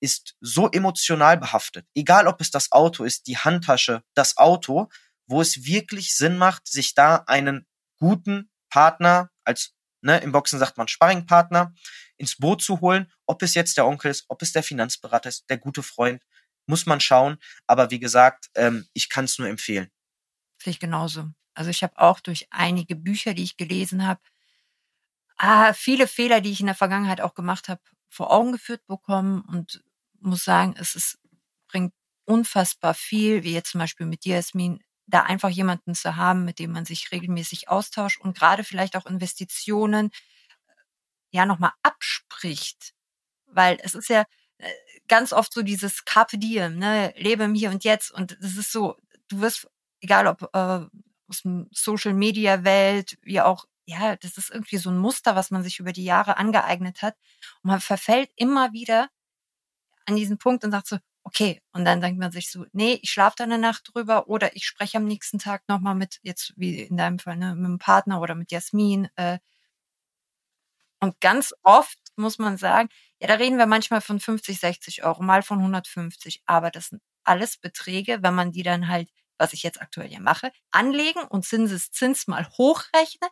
ist 0.00 0.36
so 0.40 0.70
emotional 0.70 1.36
behaftet, 1.36 1.86
egal 1.94 2.26
ob 2.26 2.40
es 2.40 2.50
das 2.50 2.72
Auto 2.72 3.04
ist, 3.04 3.26
die 3.26 3.36
Handtasche, 3.36 4.02
das 4.14 4.36
Auto, 4.36 4.88
wo 5.26 5.42
es 5.42 5.64
wirklich 5.64 6.16
Sinn 6.16 6.38
macht, 6.38 6.68
sich 6.68 6.94
da 6.94 7.24
einen 7.26 7.66
guten 7.98 8.50
Partner 8.70 9.30
als 9.44 9.74
ne, 10.02 10.18
im 10.18 10.32
Boxen 10.32 10.58
sagt 10.58 10.78
man 10.78 10.88
Sparringpartner 10.88 11.74
ins 12.16 12.36
Boot 12.36 12.62
zu 12.62 12.80
holen, 12.80 13.10
ob 13.26 13.42
es 13.42 13.54
jetzt 13.54 13.76
der 13.76 13.86
Onkel 13.86 14.10
ist, 14.10 14.24
ob 14.28 14.42
es 14.42 14.52
der 14.52 14.62
Finanzberater 14.62 15.28
ist, 15.28 15.48
der 15.48 15.58
gute 15.58 15.82
Freund, 15.82 16.22
muss 16.66 16.86
man 16.86 17.00
schauen. 17.00 17.38
Aber 17.66 17.90
wie 17.90 17.98
gesagt, 17.98 18.50
ähm, 18.54 18.86
ich 18.92 19.08
kann 19.08 19.24
es 19.24 19.38
nur 19.38 19.48
empfehlen. 19.48 19.90
Sehe 20.62 20.72
ich 20.72 20.80
genauso. 20.80 21.30
Also 21.54 21.70
ich 21.70 21.82
habe 21.82 21.98
auch 21.98 22.20
durch 22.20 22.46
einige 22.50 22.96
Bücher, 22.96 23.34
die 23.34 23.42
ich 23.42 23.56
gelesen 23.56 24.06
habe, 24.06 24.20
ah, 25.36 25.72
viele 25.72 26.06
Fehler, 26.06 26.40
die 26.40 26.50
ich 26.52 26.60
in 26.60 26.66
der 26.66 26.74
Vergangenheit 26.74 27.20
auch 27.20 27.34
gemacht 27.34 27.68
habe, 27.68 27.80
vor 28.08 28.30
Augen 28.32 28.52
geführt 28.52 28.86
bekommen 28.86 29.42
und 29.42 29.82
muss 30.20 30.44
sagen, 30.44 30.74
es 30.78 30.94
ist, 30.94 31.18
bringt 31.68 31.94
unfassbar 32.24 32.94
viel, 32.94 33.42
wie 33.44 33.52
jetzt 33.54 33.70
zum 33.70 33.78
Beispiel 33.80 34.06
mit 34.06 34.24
dir, 34.24 34.36
Jasmin, 34.36 34.80
da 35.06 35.22
einfach 35.22 35.48
jemanden 35.48 35.94
zu 35.94 36.16
haben, 36.16 36.44
mit 36.44 36.58
dem 36.58 36.72
man 36.72 36.84
sich 36.84 37.10
regelmäßig 37.12 37.68
austauscht 37.68 38.20
und 38.20 38.36
gerade 38.36 38.64
vielleicht 38.64 38.96
auch 38.96 39.06
Investitionen 39.06 40.10
äh, 40.10 40.72
ja 41.30 41.46
nochmal 41.46 41.72
abspricht. 41.82 42.94
Weil 43.46 43.78
es 43.82 43.94
ist 43.94 44.08
ja 44.08 44.24
äh, 44.58 44.70
ganz 45.08 45.32
oft 45.32 45.52
so 45.52 45.62
dieses 45.62 46.04
Carpe 46.04 46.38
Diem, 46.38 46.78
ne, 46.78 47.14
lebe 47.16 47.44
im 47.44 47.54
Hier 47.54 47.70
und 47.70 47.84
Jetzt 47.84 48.10
und 48.12 48.32
es 48.40 48.56
ist 48.56 48.72
so, 48.72 48.96
du 49.28 49.40
wirst, 49.40 49.68
egal 50.00 50.26
ob 50.26 50.42
äh, 50.54 50.86
aus 51.28 51.42
dem 51.42 51.68
Social 51.72 52.14
Media 52.14 52.64
Welt, 52.64 53.18
wie 53.22 53.40
auch 53.40 53.66
ja, 53.86 54.14
das 54.16 54.38
ist 54.38 54.50
irgendwie 54.50 54.76
so 54.76 54.90
ein 54.90 54.98
Muster, 54.98 55.34
was 55.34 55.50
man 55.50 55.62
sich 55.64 55.80
über 55.80 55.92
die 55.92 56.04
Jahre 56.04 56.36
angeeignet 56.36 57.02
hat. 57.02 57.16
Und 57.62 57.70
man 57.70 57.80
verfällt 57.80 58.30
immer 58.36 58.72
wieder 58.72 59.08
an 60.06 60.16
diesen 60.16 60.38
Punkt 60.38 60.64
und 60.64 60.70
sagt 60.72 60.86
so, 60.88 60.98
okay, 61.24 61.60
und 61.72 61.84
dann 61.84 62.00
denkt 62.00 62.18
man 62.18 62.32
sich 62.32 62.50
so, 62.50 62.64
nee, 62.72 62.98
ich 63.02 63.10
schlafe 63.10 63.36
da 63.38 63.44
eine 63.44 63.58
Nacht 63.58 63.90
drüber 63.92 64.28
oder 64.28 64.54
ich 64.56 64.66
spreche 64.66 64.98
am 64.98 65.04
nächsten 65.04 65.38
Tag 65.38 65.68
nochmal 65.68 65.94
mit, 65.94 66.18
jetzt 66.22 66.52
wie 66.56 66.82
in 66.82 66.96
deinem 66.96 67.18
Fall, 67.18 67.36
ne, 67.36 67.54
mit 67.54 67.64
einem 67.66 67.78
Partner 67.78 68.20
oder 68.20 68.34
mit 68.34 68.50
Jasmin. 68.52 69.08
Äh, 69.16 69.38
und 71.00 71.20
ganz 71.20 71.54
oft 71.62 71.98
muss 72.16 72.38
man 72.38 72.56
sagen, 72.58 72.88
ja, 73.20 73.28
da 73.28 73.34
reden 73.34 73.58
wir 73.58 73.66
manchmal 73.66 74.00
von 74.00 74.20
50, 74.20 74.60
60 74.60 75.04
Euro, 75.04 75.22
mal 75.22 75.42
von 75.42 75.58
150, 75.58 76.42
aber 76.46 76.70
das 76.70 76.88
sind 76.88 77.02
alles 77.24 77.56
Beträge, 77.58 78.18
wenn 78.22 78.34
man 78.34 78.52
die 78.52 78.62
dann 78.62 78.88
halt, 78.88 79.10
was 79.40 79.52
ich 79.52 79.62
jetzt 79.62 79.80
aktuell 79.80 80.12
ja 80.12 80.20
mache, 80.20 80.52
anlegen 80.70 81.22
und 81.22 81.44
Zinseszins 81.44 82.26
mal 82.26 82.48
hochrechne, 82.58 83.28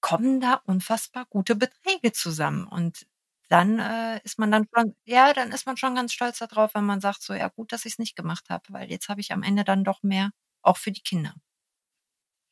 kommen 0.00 0.40
da 0.40 0.60
unfassbar 0.64 1.26
gute 1.28 1.56
Beträge 1.56 2.12
zusammen. 2.12 2.66
Und 2.66 3.06
dann 3.48 3.78
äh, 3.78 4.20
ist 4.24 4.38
man 4.38 4.50
dann 4.50 4.66
schon, 4.72 4.94
ja, 5.04 5.32
dann 5.32 5.52
ist 5.52 5.66
man 5.66 5.76
schon 5.76 5.94
ganz 5.94 6.12
stolz 6.12 6.38
darauf, 6.38 6.74
wenn 6.74 6.84
man 6.84 7.00
sagt, 7.00 7.22
so, 7.22 7.34
ja 7.34 7.48
gut, 7.48 7.72
dass 7.72 7.84
ich 7.84 7.94
es 7.94 7.98
nicht 7.98 8.16
gemacht 8.16 8.48
habe, 8.48 8.64
weil 8.68 8.90
jetzt 8.90 9.08
habe 9.08 9.20
ich 9.20 9.32
am 9.32 9.42
Ende 9.42 9.64
dann 9.64 9.84
doch 9.84 10.02
mehr, 10.02 10.30
auch 10.62 10.76
für 10.76 10.92
die 10.92 11.02
Kinder. 11.02 11.34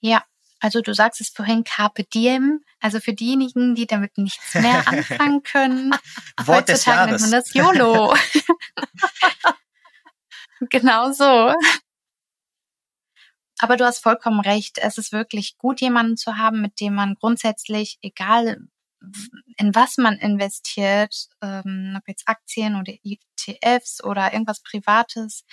Ja, 0.00 0.24
also 0.60 0.80
du 0.80 0.94
sagst 0.94 1.20
es 1.20 1.30
vorhin 1.30 1.64
Carpe 1.64 2.04
Diem, 2.04 2.64
also 2.80 3.00
für 3.00 3.12
diejenigen, 3.12 3.74
die 3.74 3.86
damit 3.86 4.16
nichts 4.18 4.54
mehr 4.54 4.86
anfangen 4.88 5.42
können. 5.42 5.92
Wort 6.44 6.70
heutzutage 6.70 7.10
nennt 7.10 7.20
man 7.20 7.30
das 7.30 7.52
YOLO. 7.52 8.14
genau 10.70 11.12
so. 11.12 11.54
Aber 13.62 13.76
du 13.76 13.84
hast 13.84 14.00
vollkommen 14.00 14.40
recht. 14.40 14.78
Es 14.78 14.98
ist 14.98 15.12
wirklich 15.12 15.56
gut, 15.56 15.80
jemanden 15.80 16.16
zu 16.16 16.36
haben, 16.36 16.60
mit 16.60 16.80
dem 16.80 16.94
man 16.96 17.14
grundsätzlich, 17.14 17.96
egal 18.02 18.58
in 19.56 19.72
was 19.72 19.98
man 19.98 20.14
investiert, 20.18 21.28
ähm, 21.40 21.94
ob 21.96 22.02
jetzt 22.08 22.26
Aktien 22.26 22.74
oder 22.74 22.92
ETFs 23.04 24.02
oder 24.02 24.32
irgendwas 24.32 24.62
Privates, 24.62 25.44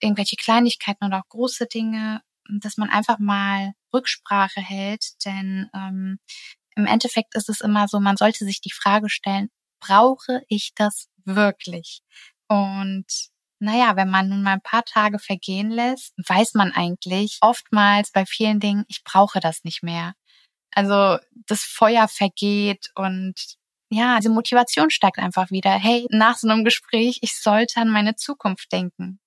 irgendwelche 0.00 0.36
Kleinigkeiten 0.36 1.04
oder 1.04 1.18
auch 1.18 1.28
große 1.28 1.66
Dinge, 1.66 2.22
dass 2.62 2.78
man 2.78 2.88
einfach 2.88 3.18
mal 3.18 3.74
Rücksprache 3.92 4.62
hält. 4.62 5.04
Denn 5.26 5.68
ähm, 5.74 6.18
im 6.76 6.86
Endeffekt 6.86 7.34
ist 7.34 7.50
es 7.50 7.60
immer 7.60 7.88
so, 7.88 8.00
man 8.00 8.16
sollte 8.16 8.46
sich 8.46 8.62
die 8.62 8.72
Frage 8.72 9.10
stellen, 9.10 9.50
brauche 9.80 10.40
ich 10.48 10.72
das 10.74 11.08
wirklich? 11.26 12.00
Und 12.48 13.33
naja, 13.64 13.96
wenn 13.96 14.10
man 14.10 14.28
nun 14.28 14.42
mal 14.42 14.52
ein 14.52 14.60
paar 14.60 14.84
Tage 14.84 15.18
vergehen 15.18 15.70
lässt, 15.70 16.12
weiß 16.16 16.54
man 16.54 16.72
eigentlich 16.72 17.38
oftmals 17.40 18.10
bei 18.12 18.26
vielen 18.26 18.60
Dingen, 18.60 18.84
ich 18.88 19.02
brauche 19.04 19.40
das 19.40 19.64
nicht 19.64 19.82
mehr. 19.82 20.14
Also 20.72 21.18
das 21.46 21.62
Feuer 21.62 22.08
vergeht 22.08 22.90
und 22.94 23.34
ja, 23.90 24.18
diese 24.18 24.30
Motivation 24.30 24.90
steigt 24.90 25.18
einfach 25.18 25.50
wieder. 25.50 25.72
Hey, 25.72 26.06
nach 26.10 26.36
so 26.36 26.48
einem 26.48 26.64
Gespräch, 26.64 27.18
ich 27.22 27.40
sollte 27.40 27.80
an 27.80 27.88
meine 27.88 28.16
Zukunft 28.16 28.72
denken. 28.72 29.20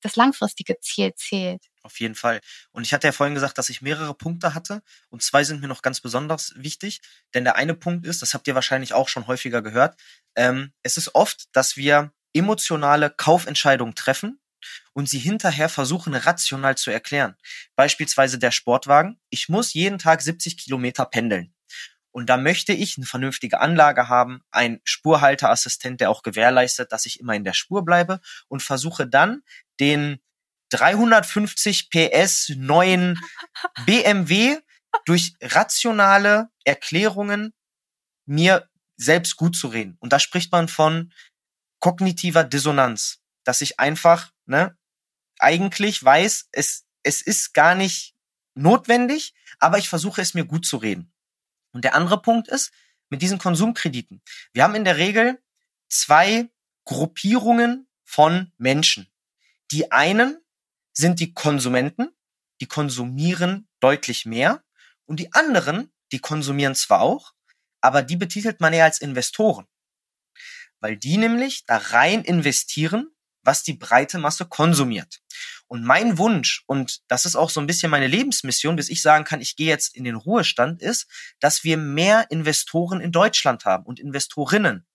Das 0.00 0.16
langfristige 0.16 0.78
Ziel 0.80 1.12
zählt. 1.14 1.62
Auf 1.82 2.00
jeden 2.00 2.14
Fall. 2.14 2.40
Und 2.70 2.84
ich 2.84 2.94
hatte 2.94 3.06
ja 3.06 3.12
vorhin 3.12 3.34
gesagt, 3.34 3.58
dass 3.58 3.70
ich 3.70 3.82
mehrere 3.82 4.14
Punkte 4.14 4.54
hatte 4.54 4.82
und 5.08 5.22
zwei 5.22 5.44
sind 5.44 5.60
mir 5.60 5.68
noch 5.68 5.82
ganz 5.82 6.00
besonders 6.00 6.52
wichtig. 6.56 7.00
Denn 7.34 7.44
der 7.44 7.56
eine 7.56 7.74
Punkt 7.74 8.06
ist, 8.06 8.22
das 8.22 8.34
habt 8.34 8.46
ihr 8.46 8.54
wahrscheinlich 8.54 8.94
auch 8.94 9.08
schon 9.08 9.26
häufiger 9.26 9.62
gehört, 9.62 10.00
ähm, 10.36 10.72
es 10.82 10.96
ist 10.96 11.14
oft, 11.14 11.48
dass 11.52 11.76
wir 11.76 12.12
emotionale 12.32 13.10
Kaufentscheidungen 13.10 13.94
treffen 13.94 14.40
und 14.92 15.08
sie 15.08 15.18
hinterher 15.18 15.68
versuchen 15.68 16.14
rational 16.14 16.76
zu 16.76 16.90
erklären. 16.90 17.36
Beispielsweise 17.76 18.38
der 18.38 18.50
Sportwagen. 18.50 19.18
Ich 19.30 19.48
muss 19.48 19.72
jeden 19.72 19.98
Tag 19.98 20.22
70 20.22 20.56
Kilometer 20.56 21.04
pendeln. 21.04 21.54
Und 22.10 22.26
da 22.26 22.36
möchte 22.36 22.72
ich 22.72 22.96
eine 22.96 23.06
vernünftige 23.06 23.60
Anlage 23.60 24.08
haben, 24.08 24.40
ein 24.50 24.80
Spurhalteassistent, 24.82 26.00
der 26.00 26.10
auch 26.10 26.22
gewährleistet, 26.22 26.90
dass 26.90 27.06
ich 27.06 27.20
immer 27.20 27.34
in 27.34 27.44
der 27.44 27.52
Spur 27.52 27.84
bleibe 27.84 28.20
und 28.48 28.62
versuche 28.62 29.06
dann 29.06 29.42
den 29.78 30.18
350 30.70 31.90
PS 31.90 32.52
neuen 32.56 33.18
BMW 33.86 34.58
durch 35.04 35.34
rationale 35.40 36.48
Erklärungen 36.64 37.52
mir 38.26 38.68
selbst 38.96 39.36
gut 39.36 39.56
zu 39.56 39.68
reden. 39.68 39.96
Und 40.00 40.12
da 40.12 40.18
spricht 40.18 40.50
man 40.50 40.68
von 40.68 41.12
kognitiver 41.80 42.44
Dissonanz, 42.44 43.20
dass 43.44 43.60
ich 43.60 43.80
einfach, 43.80 44.32
ne, 44.46 44.76
eigentlich 45.38 46.02
weiß, 46.02 46.48
es, 46.52 46.84
es 47.02 47.22
ist 47.22 47.54
gar 47.54 47.74
nicht 47.74 48.14
notwendig, 48.54 49.34
aber 49.58 49.78
ich 49.78 49.88
versuche 49.88 50.20
es 50.20 50.34
mir 50.34 50.44
gut 50.44 50.66
zu 50.66 50.76
reden. 50.76 51.12
Und 51.72 51.84
der 51.84 51.94
andere 51.94 52.20
Punkt 52.20 52.48
ist, 52.48 52.72
mit 53.10 53.22
diesen 53.22 53.38
Konsumkrediten. 53.38 54.22
Wir 54.52 54.64
haben 54.64 54.74
in 54.74 54.84
der 54.84 54.98
Regel 54.98 55.42
zwei 55.88 56.50
Gruppierungen 56.84 57.88
von 58.04 58.52
Menschen. 58.58 59.08
Die 59.70 59.92
einen 59.92 60.38
sind 60.92 61.20
die 61.20 61.32
Konsumenten, 61.32 62.10
die 62.60 62.66
konsumieren 62.66 63.68
deutlich 63.80 64.26
mehr. 64.26 64.62
Und 65.06 65.20
die 65.20 65.32
anderen, 65.32 65.90
die 66.12 66.18
konsumieren 66.18 66.74
zwar 66.74 67.00
auch, 67.00 67.32
aber 67.80 68.02
die 68.02 68.16
betitelt 68.16 68.60
man 68.60 68.72
eher 68.72 68.84
als 68.84 69.00
Investoren 69.00 69.66
weil 70.80 70.96
die 70.96 71.16
nämlich 71.16 71.64
da 71.66 71.76
rein 71.76 72.22
investieren, 72.22 73.10
was 73.42 73.62
die 73.62 73.74
breite 73.74 74.18
Masse 74.18 74.46
konsumiert. 74.46 75.20
Und 75.68 75.84
mein 75.84 76.18
Wunsch, 76.18 76.64
und 76.66 77.00
das 77.08 77.24
ist 77.24 77.36
auch 77.36 77.50
so 77.50 77.60
ein 77.60 77.66
bisschen 77.66 77.90
meine 77.90 78.06
Lebensmission, 78.06 78.76
bis 78.76 78.88
ich 78.88 79.02
sagen 79.02 79.24
kann, 79.24 79.40
ich 79.40 79.56
gehe 79.56 79.68
jetzt 79.68 79.94
in 79.94 80.04
den 80.04 80.16
Ruhestand, 80.16 80.80
ist, 80.80 81.06
dass 81.40 81.62
wir 81.62 81.76
mehr 81.76 82.30
Investoren 82.30 83.00
in 83.00 83.12
Deutschland 83.12 83.64
haben 83.64 83.84
und 83.84 84.00
Investorinnen. 84.00 84.86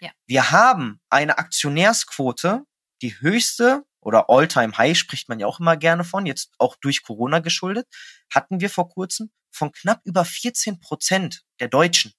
Ja. 0.00 0.10
Wir 0.26 0.50
haben 0.50 1.00
eine 1.08 1.38
Aktionärsquote, 1.38 2.64
die 3.00 3.20
höchste 3.20 3.84
oder 4.00 4.28
All-Time-High 4.28 4.98
spricht 4.98 5.28
man 5.28 5.38
ja 5.38 5.46
auch 5.46 5.60
immer 5.60 5.76
gerne 5.76 6.02
von, 6.02 6.26
jetzt 6.26 6.50
auch 6.58 6.76
durch 6.76 7.02
Corona 7.02 7.38
geschuldet, 7.38 7.86
hatten 8.32 8.60
wir 8.60 8.70
vor 8.70 8.88
kurzem 8.88 9.30
von 9.50 9.70
knapp 9.70 10.00
über 10.04 10.24
14 10.24 10.80
Prozent 10.80 11.42
der 11.60 11.68
Deutschen. 11.68 12.12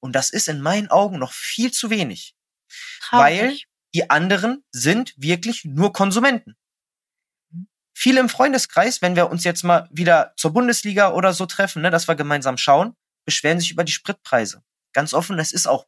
Und 0.00 0.12
das 0.14 0.30
ist 0.30 0.48
in 0.48 0.60
meinen 0.60 0.88
Augen 0.88 1.18
noch 1.18 1.32
viel 1.32 1.70
zu 1.70 1.90
wenig. 1.90 2.34
Traurig. 3.00 3.40
Weil 3.40 3.58
die 3.94 4.10
anderen 4.10 4.64
sind 4.72 5.14
wirklich 5.16 5.64
nur 5.64 5.92
Konsumenten. 5.92 6.56
Mhm. 7.50 7.68
Viele 7.94 8.20
im 8.20 8.28
Freundeskreis, 8.28 9.02
wenn 9.02 9.16
wir 9.16 9.30
uns 9.30 9.44
jetzt 9.44 9.62
mal 9.62 9.88
wieder 9.92 10.32
zur 10.36 10.52
Bundesliga 10.52 11.12
oder 11.12 11.32
so 11.32 11.46
treffen, 11.46 11.82
ne, 11.82 11.90
dass 11.90 12.08
wir 12.08 12.14
gemeinsam 12.14 12.56
schauen, 12.56 12.96
beschweren 13.24 13.60
sich 13.60 13.70
über 13.70 13.84
die 13.84 13.92
Spritpreise. 13.92 14.62
Ganz 14.92 15.12
offen, 15.12 15.38
es 15.38 15.52
ist 15.52 15.66
auch 15.66 15.86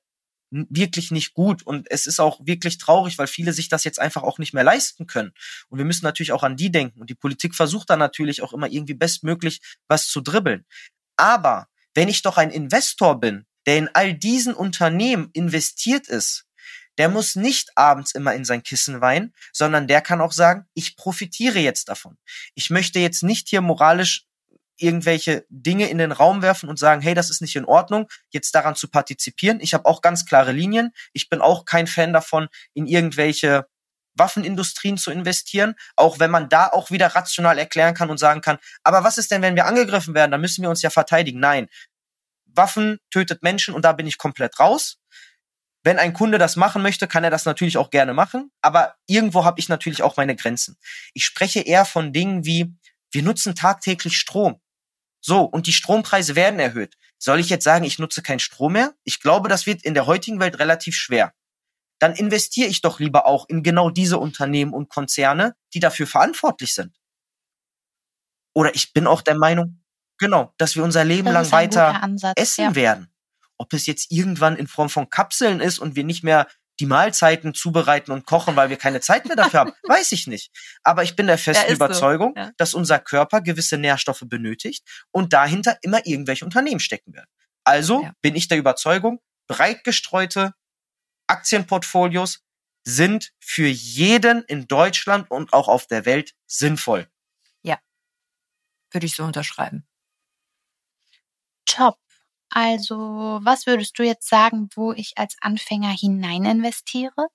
wirklich 0.53 1.11
nicht 1.11 1.33
gut 1.33 1.63
und 1.63 1.91
es 1.91 2.07
ist 2.07 2.21
auch 2.21 2.39
wirklich 2.45 2.77
traurig, 2.77 3.17
weil 3.17 3.27
viele 3.27 3.55
sich 3.55 3.71
das 3.71 3.85
jetzt 3.85 3.99
einfach 3.99 4.23
auch 4.23 4.39
nicht 4.39 4.53
mehr 4.53 4.65
leisten 4.65 5.07
können. 5.07 5.33
Und 5.69 5.79
wir 5.79 5.87
müssen 5.87 6.05
natürlich 6.05 6.33
auch 6.33 6.43
an 6.43 6.57
die 6.57 6.71
denken 6.71 7.01
und 7.01 7.09
die 7.09 7.15
Politik 7.15 7.55
versucht 7.55 7.89
dann 7.89 7.99
natürlich 7.99 8.43
auch 8.43 8.53
immer 8.53 8.69
irgendwie 8.69 8.95
bestmöglich 8.95 9.63
was 9.89 10.09
zu 10.09 10.21
dribbeln. 10.21 10.67
Aber 11.17 11.69
wenn 11.95 12.09
ich 12.09 12.21
doch 12.21 12.37
ein 12.37 12.51
Investor 12.51 13.19
bin, 13.19 13.47
der 13.67 13.79
in 13.79 13.89
all 13.95 14.15
diesen 14.15 14.55
Unternehmen 14.55 15.31
investiert 15.33 16.09
ist, 16.09 16.47
der 16.99 17.09
muss 17.09 17.37
nicht 17.37 17.71
abends 17.77 18.13
immer 18.13 18.35
in 18.35 18.45
sein 18.45 18.63
Kissen 18.63 19.01
weinen, 19.01 19.35
sondern 19.53 19.87
der 19.87 20.03
kann 20.03 20.21
auch 20.21 20.33
sagen, 20.33 20.67
ich 20.75 20.97
profitiere 20.97 21.59
jetzt 21.59 21.89
davon. 21.89 22.19
Ich 22.55 22.71
möchte 22.71 22.99
jetzt 22.99 23.23
nicht 23.23 23.49
hier 23.49 23.63
moralisch 23.63 24.27
irgendwelche 24.77 25.47
Dinge 25.49 25.89
in 25.89 25.99
den 25.99 26.13
Raum 26.13 26.43
werfen 26.43 26.69
und 26.69 26.79
sagen, 26.79 27.03
hey, 27.03 27.15
das 27.15 27.31
ist 27.31 27.41
nicht 27.41 27.57
in 27.57 27.65
Ordnung, 27.65 28.09
jetzt 28.31 28.55
daran 28.55 28.75
zu 28.75 28.89
partizipieren. 28.89 29.61
Ich 29.61 29.75
habe 29.75 29.87
auch 29.87 30.03
ganz 30.03 30.27
klare 30.27 30.53
Linien. 30.53 30.93
Ich 31.13 31.29
bin 31.29 31.41
auch 31.41 31.65
kein 31.65 31.87
Fan 31.87 32.13
davon, 32.13 32.49
in 32.75 32.87
irgendwelche 32.87 33.67
Waffenindustrien 34.15 34.99
zu 34.99 35.11
investieren, 35.11 35.75
auch 35.97 36.19
wenn 36.19 36.31
man 36.31 36.49
da 36.49 36.69
auch 36.69 36.91
wieder 36.91 37.09
rational 37.09 37.59
erklären 37.59 37.95
kann 37.95 38.11
und 38.11 38.19
sagen 38.19 38.43
kann, 38.43 38.59
aber 38.83 39.05
was 39.05 39.17
ist 39.17 39.31
denn, 39.31 39.41
wenn 39.41 39.57
wir 39.57 39.67
angegriffen 39.67 40.15
werden? 40.15 40.31
Dann 40.31 40.41
müssen 40.41 40.63
wir 40.63 40.69
uns 40.69 40.83
ja 40.83 40.91
verteidigen. 40.91 41.41
Nein, 41.41 41.69
Waffen 42.55 42.99
tötet 43.11 43.43
Menschen 43.43 43.75
und 43.75 43.85
da 43.85 43.93
bin 43.93 44.07
ich 44.07 44.19
komplett 44.19 44.59
raus. 44.59 44.99
Wenn 45.85 45.99
ein 45.99 46.13
Kunde 46.13 46.39
das 46.39 46.57
machen 46.57 46.83
möchte, 46.83 47.09
kann 47.09 47.25
er 47.25 47.31
das 47.31 47.45
natürlich 47.45 47.77
auch 47.77 47.91
gerne 47.91 48.15
machen, 48.15 48.53
aber 48.61 48.95
irgendwo 49.07 49.45
habe 49.45 49.59
ich 49.59 49.69
natürlich 49.69 50.03
auch 50.03 50.17
meine 50.17 50.37
Grenzen. 50.37 50.77
Ich 51.13 51.25
spreche 51.25 51.61
eher 51.61 51.85
von 51.85 52.13
Dingen 52.13 52.45
wie, 52.45 52.73
wir 53.11 53.23
nutzen 53.23 53.55
tagtäglich 53.55 54.17
Strom. 54.17 54.61
So, 55.21 55.43
und 55.43 55.67
die 55.67 55.73
Strompreise 55.73 56.35
werden 56.37 56.61
erhöht. 56.61 56.97
Soll 57.19 57.41
ich 57.41 57.49
jetzt 57.49 57.65
sagen, 57.65 57.85
ich 57.85 57.99
nutze 57.99 58.23
keinen 58.23 58.41
Strom 58.41 58.73
mehr? 58.73 58.95
Ich 59.05 59.21
glaube, 59.21 59.49
das 59.49 59.67
wird 59.67 59.83
in 59.83 59.95
der 59.95 60.07
heutigen 60.07 60.41
Welt 60.41 60.59
relativ 60.59 60.97
schwer. 60.97 61.33
Dann 62.01 62.15
investiere 62.15 62.69
ich 62.69 62.81
doch 62.81 62.99
lieber 62.99 63.27
auch 63.27 63.49
in 63.49 63.63
genau 63.63 63.91
diese 63.91 64.19
Unternehmen 64.19 64.73
und 64.73 64.89
Konzerne, 64.89 65.55
die 65.75 65.79
dafür 65.79 66.09
verantwortlich 66.09 66.75
sind. 66.75 66.97
Oder 68.55 68.75
ich 68.75 68.93
bin 68.93 69.07
auch 69.07 69.23
der 69.23 69.37
Meinung, 69.37 69.82
genau, 70.19 70.53
dass 70.59 70.77
wir 70.77 70.85
unser 70.85 71.05
Leben 71.05 71.29
lang 71.29 71.51
weiter 71.53 72.03
Ansatz, 72.03 72.35
essen 72.37 72.65
ja. 72.65 72.75
werden. 72.75 73.13
Ob 73.59 73.73
es 73.73 73.87
jetzt 73.87 74.11
irgendwann 74.11 74.57
in 74.57 74.67
Form 74.67 74.89
von 74.89 75.09
Kapseln 75.11 75.61
ist 75.61 75.79
und 75.79 75.95
wir 75.97 76.05
nicht 76.05 76.25
mehr 76.25 76.49
die 76.81 76.87
Mahlzeiten 76.87 77.55
zubereiten 77.55 78.13
und 78.13 78.27
kochen, 78.27 78.57
weil 78.57 78.71
wir 78.71 78.77
keine 78.77 79.01
Zeit 79.01 79.27
mehr 79.27 79.37
dafür 79.37 79.61
haben, 79.61 79.73
weiß 79.89 80.13
ich 80.13 80.27
nicht. 80.27 80.51
Aber 80.83 81.03
ich 81.03 81.15
bin 81.15 81.27
der 81.27 81.39
festen 81.39 81.69
ja, 81.69 81.75
Überzeugung, 81.75 82.33
so. 82.35 82.43
ja. 82.43 82.51
dass 82.57 82.75
unser 82.75 82.99
Körper 82.99 83.41
gewisse 83.41 83.79
Nährstoffe 83.79 84.25
benötigt 84.27 84.85
und 85.11 85.33
dahinter 85.33 85.79
immer 85.83 86.05
irgendwelche 86.07 86.45
Unternehmen 86.45 86.81
stecken 86.81 87.15
werden. 87.15 87.29
Also 87.65 88.09
bin 88.21 88.35
ich 88.35 88.49
der 88.49 88.59
Überzeugung, 88.59 89.21
breit 89.47 89.85
gestreute 89.85 90.55
Aktienportfolios 91.29 92.41
sind 92.85 93.33
für 93.39 93.69
jeden 93.69 94.43
in 94.45 94.67
Deutschland 94.67 95.31
und 95.31 95.53
auch 95.53 95.69
auf 95.69 95.87
der 95.87 96.05
Welt 96.05 96.35
sinnvoll. 96.47 97.09
Ja, 97.63 97.79
würde 98.91 99.07
ich 99.07 99.15
so 99.15 99.25
unterschreiben. 99.25 99.87
Top. 101.67 101.99
Also, 102.51 103.41
was 103.43 103.67
würdest 103.67 103.99
du 103.99 104.03
jetzt 104.03 104.29
sagen, 104.29 104.69
wo 104.75 104.93
ich 104.93 105.15
als 105.17 105.37
Anfänger 105.41 105.91
hinein 105.91 106.45
investiere? 106.45 107.29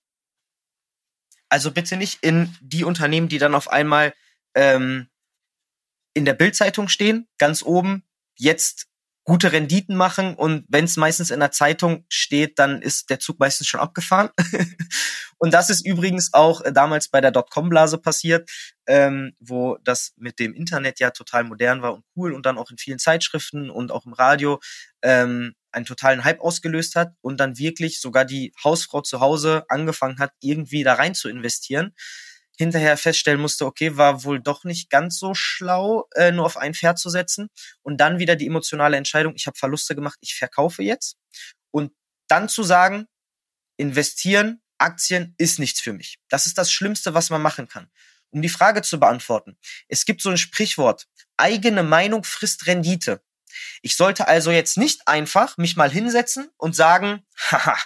Also 1.50 1.72
bitte 1.72 1.98
nicht 1.98 2.24
in 2.24 2.56
die 2.62 2.84
Unternehmen, 2.84 3.30
die 3.30 3.40
dann 3.40 3.56
auf 3.56 3.70
einmal 3.70 4.14
ähm, 4.54 5.08
in 6.14 6.26
der 6.26 6.34
Bildzeitung 6.34 6.88
stehen, 6.88 7.28
ganz 7.38 7.64
oben, 7.64 8.04
jetzt 8.36 8.88
gute 9.24 9.52
Renditen 9.52 9.96
machen 9.96 10.36
und 10.36 10.66
wenn 10.70 10.86
es 10.86 10.98
meistens 10.98 11.32
in 11.32 11.40
der 11.40 11.52
Zeitung 11.52 12.06
steht, 12.10 12.60
dann 12.60 12.82
ist 12.82 13.10
der 13.10 13.20
Zug 13.20 13.40
meistens 13.40 13.68
schon 13.68 13.80
abgefahren. 13.80 14.30
und 15.38 15.54
das 15.54 15.70
ist 15.70 15.86
übrigens 15.86 16.34
auch 16.34 16.62
äh, 16.62 16.72
damals 16.72 17.10
bei 17.10 17.22
der 17.22 17.32
Dotcom-Blase 17.32 17.98
passiert, 17.98 18.50
ähm, 18.88 19.34
wo 19.40 19.78
das 19.84 20.14
mit 20.18 20.40
dem 20.40 20.54
Internet 20.54 21.00
ja 21.00 21.12
total 21.12 21.44
modern 21.44 21.82
war 21.82 21.94
und 21.94 22.06
cool 22.16 22.34
und 22.34 22.46
dann 22.46 22.58
auch 22.58 22.72
in 22.72 22.78
vielen 22.78 23.00
Zeitschriften 23.00 23.70
und 23.70 23.92
auch 23.92 24.06
im 24.06 24.14
Radio 24.14 24.60
ähm, 25.02 25.54
einen 25.72 25.86
totalen 25.86 26.24
Hype 26.24 26.40
ausgelöst 26.40 26.96
hat 26.96 27.14
und 27.22 27.40
dann 27.40 27.58
wirklich 27.58 28.00
sogar 28.00 28.26
die 28.26 28.54
Hausfrau 28.64 29.02
zu 29.02 29.20
Hause 29.20 29.66
angefangen 29.70 30.20
hat, 30.20 30.32
irgendwie 30.42 30.84
da 30.84 30.94
rein 30.94 31.14
zu 31.14 31.30
investieren 31.30 31.94
hinterher 32.58 32.98
feststellen 32.98 33.40
musste, 33.40 33.66
okay, 33.66 33.98
war 33.98 34.24
wohl 34.24 34.42
doch 34.42 34.64
nicht 34.64 34.90
ganz 34.90 35.20
so 35.20 35.34
schlau, 35.36 36.08
äh, 36.16 36.32
nur 36.32 36.46
auf 36.46 36.58
ein 36.58 36.74
Pferd 36.74 36.98
zu 36.98 37.10
setzen. 37.10 37.50
Und 37.84 37.98
dann 37.98 38.18
wieder 38.20 38.36
die 38.36 38.48
emotionale 38.48 38.98
Entscheidung, 38.98 39.34
ich 39.36 39.46
habe 39.46 39.58
Verluste 39.58 39.96
gemacht, 39.96 40.18
ich 40.22 40.36
verkaufe 40.36 40.82
jetzt. 40.82 41.18
Und 41.72 41.94
dann 42.28 42.50
zu 42.50 42.64
sagen, 42.64 43.06
investieren, 43.78 44.62
Aktien 44.78 45.34
ist 45.38 45.60
nichts 45.60 45.82
für 45.82 45.94
mich. 45.94 46.20
Das 46.30 46.46
ist 46.46 46.58
das 46.58 46.72
Schlimmste, 46.72 47.14
was 47.14 47.30
man 47.30 47.42
machen 47.42 47.68
kann. 47.68 47.90
Um 48.30 48.42
die 48.42 48.50
Frage 48.50 48.82
zu 48.82 49.00
beantworten, 49.00 49.58
es 49.88 50.06
gibt 50.06 50.22
so 50.22 50.30
ein 50.30 50.38
Sprichwort, 50.38 51.08
eigene 51.38 51.84
Meinung 51.84 52.24
frisst 52.24 52.68
Rendite. 52.68 53.22
Ich 53.82 53.96
sollte 53.96 54.28
also 54.28 54.52
jetzt 54.52 54.78
nicht 54.78 55.08
einfach 55.08 55.58
mich 55.58 55.76
mal 55.76 55.90
hinsetzen 55.90 56.50
und 56.58 56.76
sagen, 56.76 57.26
haha, 57.52 57.78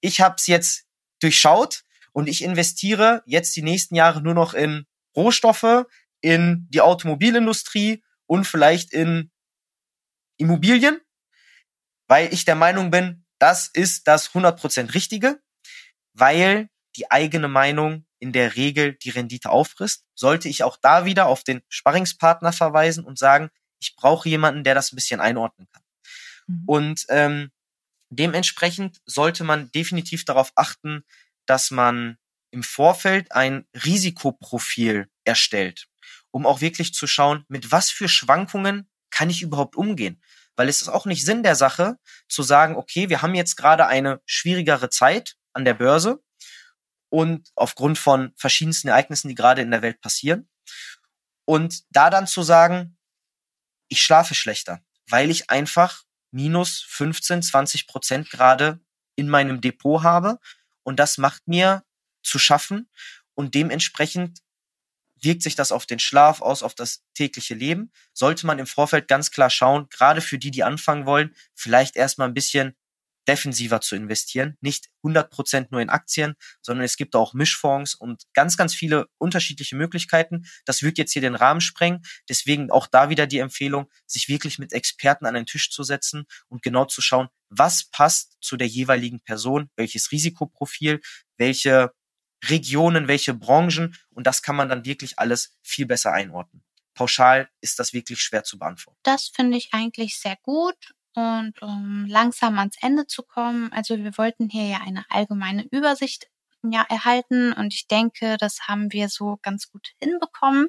ich 0.00 0.20
habe 0.20 0.34
es 0.36 0.46
jetzt 0.46 0.84
durchschaut, 1.20 1.84
und 2.14 2.28
ich 2.28 2.42
investiere 2.42 3.22
jetzt 3.26 3.54
die 3.56 3.62
nächsten 3.62 3.96
Jahre 3.96 4.22
nur 4.22 4.34
noch 4.34 4.54
in 4.54 4.86
Rohstoffe, 5.16 5.84
in 6.20 6.66
die 6.70 6.80
Automobilindustrie 6.80 8.02
und 8.26 8.46
vielleicht 8.46 8.92
in 8.92 9.30
Immobilien, 10.38 11.00
weil 12.06 12.32
ich 12.32 12.44
der 12.44 12.54
Meinung 12.54 12.90
bin, 12.90 13.26
das 13.38 13.66
ist 13.66 14.06
das 14.06 14.30
100% 14.30 14.94
Richtige, 14.94 15.40
weil 16.14 16.68
die 16.96 17.10
eigene 17.10 17.48
Meinung 17.48 18.06
in 18.18 18.32
der 18.32 18.56
Regel 18.56 18.94
die 18.94 19.10
Rendite 19.10 19.50
auffrisst, 19.50 20.06
sollte 20.14 20.48
ich 20.48 20.62
auch 20.62 20.78
da 20.80 21.04
wieder 21.04 21.26
auf 21.26 21.44
den 21.44 21.60
Sparringspartner 21.68 22.52
verweisen 22.52 23.04
und 23.04 23.18
sagen, 23.18 23.50
ich 23.80 23.96
brauche 23.96 24.28
jemanden, 24.28 24.64
der 24.64 24.74
das 24.74 24.92
ein 24.92 24.96
bisschen 24.96 25.20
einordnen 25.20 25.68
kann. 25.70 25.82
Mhm. 26.46 26.62
Und 26.66 27.06
ähm, 27.10 27.50
dementsprechend 28.08 29.00
sollte 29.04 29.44
man 29.44 29.70
definitiv 29.72 30.24
darauf 30.24 30.52
achten, 30.54 31.04
dass 31.46 31.70
man 31.70 32.16
im 32.50 32.62
Vorfeld 32.62 33.32
ein 33.32 33.66
Risikoprofil 33.84 35.08
erstellt, 35.24 35.88
um 36.30 36.46
auch 36.46 36.60
wirklich 36.60 36.94
zu 36.94 37.06
schauen, 37.06 37.44
mit 37.48 37.72
was 37.72 37.90
für 37.90 38.08
Schwankungen 38.08 38.88
kann 39.10 39.28
ich 39.28 39.42
überhaupt 39.42 39.76
umgehen. 39.76 40.22
Weil 40.56 40.68
es 40.68 40.80
ist 40.80 40.88
auch 40.88 41.04
nicht 41.04 41.24
Sinn 41.24 41.42
der 41.42 41.56
Sache, 41.56 41.98
zu 42.28 42.42
sagen, 42.42 42.76
okay, 42.76 43.08
wir 43.08 43.22
haben 43.22 43.34
jetzt 43.34 43.56
gerade 43.56 43.86
eine 43.86 44.22
schwierigere 44.24 44.88
Zeit 44.88 45.36
an 45.54 45.64
der 45.64 45.74
Börse 45.74 46.22
und 47.08 47.50
aufgrund 47.54 47.98
von 47.98 48.32
verschiedensten 48.36 48.88
Ereignissen, 48.88 49.28
die 49.28 49.34
gerade 49.34 49.62
in 49.62 49.70
der 49.70 49.82
Welt 49.82 50.00
passieren. 50.00 50.48
Und 51.44 51.84
da 51.90 52.10
dann 52.10 52.26
zu 52.26 52.42
sagen, 52.42 52.96
ich 53.88 54.02
schlafe 54.02 54.34
schlechter, 54.34 54.80
weil 55.08 55.30
ich 55.30 55.50
einfach 55.50 56.04
minus 56.30 56.80
15, 56.80 57.42
20 57.42 57.86
Prozent 57.86 58.30
gerade 58.30 58.80
in 59.14 59.28
meinem 59.28 59.60
Depot 59.60 60.02
habe, 60.02 60.38
und 60.82 60.98
das 60.98 61.18
macht 61.18 61.46
mir 61.46 61.84
zu 62.22 62.38
schaffen 62.38 62.90
und 63.34 63.54
dementsprechend 63.54 64.40
wirkt 65.20 65.42
sich 65.42 65.54
das 65.54 65.72
auf 65.72 65.86
den 65.86 65.98
Schlaf 65.98 66.42
aus, 66.42 66.62
auf 66.62 66.74
das 66.74 67.02
tägliche 67.14 67.54
Leben. 67.54 67.90
Sollte 68.12 68.46
man 68.46 68.58
im 68.58 68.66
Vorfeld 68.66 69.08
ganz 69.08 69.30
klar 69.30 69.50
schauen, 69.50 69.88
gerade 69.88 70.20
für 70.20 70.38
die, 70.38 70.50
die 70.50 70.62
anfangen 70.62 71.06
wollen, 71.06 71.34
vielleicht 71.54 71.96
erstmal 71.96 72.28
ein 72.28 72.34
bisschen 72.34 72.76
defensiver 73.28 73.80
zu 73.80 73.96
investieren. 73.96 74.56
Nicht 74.60 74.88
100% 75.02 75.68
nur 75.70 75.80
in 75.80 75.90
Aktien, 75.90 76.34
sondern 76.62 76.84
es 76.84 76.96
gibt 76.96 77.16
auch 77.16 77.34
Mischfonds 77.34 77.94
und 77.94 78.24
ganz, 78.34 78.56
ganz 78.56 78.74
viele 78.74 79.06
unterschiedliche 79.18 79.76
Möglichkeiten. 79.76 80.46
Das 80.64 80.82
wird 80.82 80.98
jetzt 80.98 81.12
hier 81.12 81.22
den 81.22 81.34
Rahmen 81.34 81.60
sprengen. 81.60 82.02
Deswegen 82.28 82.70
auch 82.70 82.86
da 82.86 83.10
wieder 83.10 83.26
die 83.26 83.38
Empfehlung, 83.38 83.90
sich 84.06 84.28
wirklich 84.28 84.58
mit 84.58 84.72
Experten 84.72 85.26
an 85.26 85.34
den 85.34 85.46
Tisch 85.46 85.70
zu 85.70 85.82
setzen 85.82 86.24
und 86.48 86.62
genau 86.62 86.84
zu 86.84 87.00
schauen, 87.00 87.28
was 87.48 87.84
passt 87.90 88.36
zu 88.40 88.56
der 88.56 88.68
jeweiligen 88.68 89.20
Person, 89.20 89.70
welches 89.76 90.10
Risikoprofil, 90.12 91.00
welche 91.36 91.92
Regionen, 92.48 93.08
welche 93.08 93.34
Branchen 93.34 93.96
und 94.10 94.26
das 94.26 94.42
kann 94.42 94.56
man 94.56 94.68
dann 94.68 94.84
wirklich 94.84 95.18
alles 95.18 95.56
viel 95.62 95.86
besser 95.86 96.12
einordnen. 96.12 96.62
Pauschal 96.94 97.48
ist 97.60 97.78
das 97.78 97.92
wirklich 97.92 98.20
schwer 98.20 98.44
zu 98.44 98.58
beantworten. 98.58 98.98
Das 99.02 99.28
finde 99.28 99.56
ich 99.56 99.72
eigentlich 99.72 100.18
sehr 100.18 100.36
gut 100.42 100.94
und 101.14 101.62
um 101.62 102.06
langsam 102.08 102.58
ans 102.58 102.76
Ende 102.80 103.06
zu 103.06 103.22
kommen, 103.22 103.72
also 103.72 103.96
wir 103.98 104.18
wollten 104.18 104.48
hier 104.48 104.66
ja 104.66 104.80
eine 104.84 105.04
allgemeine 105.10 105.64
Übersicht 105.70 106.26
ja, 106.62 106.84
erhalten 106.88 107.52
und 107.52 107.74
ich 107.74 107.86
denke, 107.88 108.36
das 108.38 108.68
haben 108.68 108.92
wir 108.92 109.08
so 109.08 109.38
ganz 109.42 109.70
gut 109.70 109.88
hinbekommen. 110.00 110.68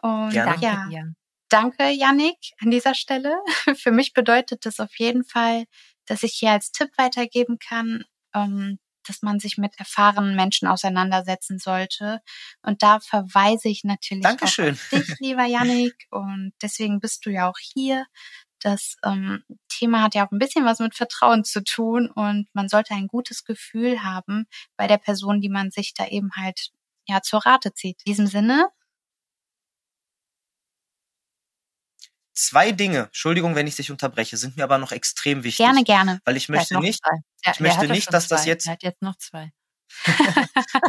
Und 0.00 0.30
Gerne. 0.30 0.62
ja, 0.62 1.02
danke 1.48 1.90
Yannick 1.90 2.52
an 2.60 2.70
dieser 2.70 2.94
Stelle. 2.94 3.34
Für 3.76 3.90
mich 3.90 4.12
bedeutet 4.12 4.64
das 4.66 4.80
auf 4.80 4.98
jeden 4.98 5.24
Fall, 5.24 5.64
dass 6.06 6.22
ich 6.22 6.34
hier 6.34 6.52
als 6.52 6.70
Tipp 6.70 6.90
weitergeben 6.96 7.58
kann, 7.58 8.04
ähm, 8.34 8.78
dass 9.06 9.22
man 9.22 9.38
sich 9.38 9.56
mit 9.56 9.78
erfahrenen 9.78 10.36
Menschen 10.36 10.68
auseinandersetzen 10.68 11.58
sollte. 11.58 12.20
Und 12.62 12.82
da 12.82 13.00
verweise 13.00 13.68
ich 13.68 13.84
natürlich 13.84 14.24
Dankeschön. 14.24 14.74
auf 14.74 14.88
dich, 14.90 15.14
lieber 15.20 15.44
Yannick. 15.46 16.06
Und 16.10 16.52
deswegen 16.62 17.00
bist 17.00 17.24
du 17.26 17.30
ja 17.30 17.48
auch 17.48 17.58
hier, 17.58 18.06
das 18.66 18.96
ähm, 19.04 19.44
Thema 19.68 20.02
hat 20.02 20.16
ja 20.16 20.26
auch 20.26 20.32
ein 20.32 20.40
bisschen 20.40 20.64
was 20.64 20.80
mit 20.80 20.96
Vertrauen 20.96 21.44
zu 21.44 21.62
tun 21.62 22.10
und 22.10 22.48
man 22.52 22.68
sollte 22.68 22.94
ein 22.94 23.06
gutes 23.06 23.44
Gefühl 23.44 24.02
haben 24.02 24.46
bei 24.76 24.88
der 24.88 24.98
Person, 24.98 25.40
die 25.40 25.48
man 25.48 25.70
sich 25.70 25.94
da 25.94 26.06
eben 26.08 26.30
halt 26.36 26.70
ja 27.06 27.22
zur 27.22 27.46
Rate 27.46 27.72
zieht. 27.74 28.00
In 28.04 28.10
diesem 28.10 28.26
Sinne. 28.26 28.68
Zwei 32.34 32.72
Dinge, 32.72 33.04
Entschuldigung, 33.04 33.54
wenn 33.54 33.66
ich 33.66 33.76
dich 33.76 33.90
unterbreche, 33.90 34.36
sind 34.36 34.56
mir 34.56 34.64
aber 34.64 34.78
noch 34.78 34.92
extrem 34.92 35.44
wichtig. 35.44 35.64
Gerne, 35.64 35.84
gerne. 35.84 36.20
Weil 36.24 36.36
ich 36.36 36.48
möchte 36.48 36.78
nicht, 36.80 37.00
ja, 37.44 37.52
ich 37.52 37.60
möchte 37.60 37.86
nicht, 37.88 38.12
dass 38.12 38.28
das 38.28 38.44
jetzt. 38.44 38.66
Er 38.66 38.72
hat 38.72 38.82
jetzt 38.82 39.00
noch 39.00 39.16
zwei. 39.16 39.52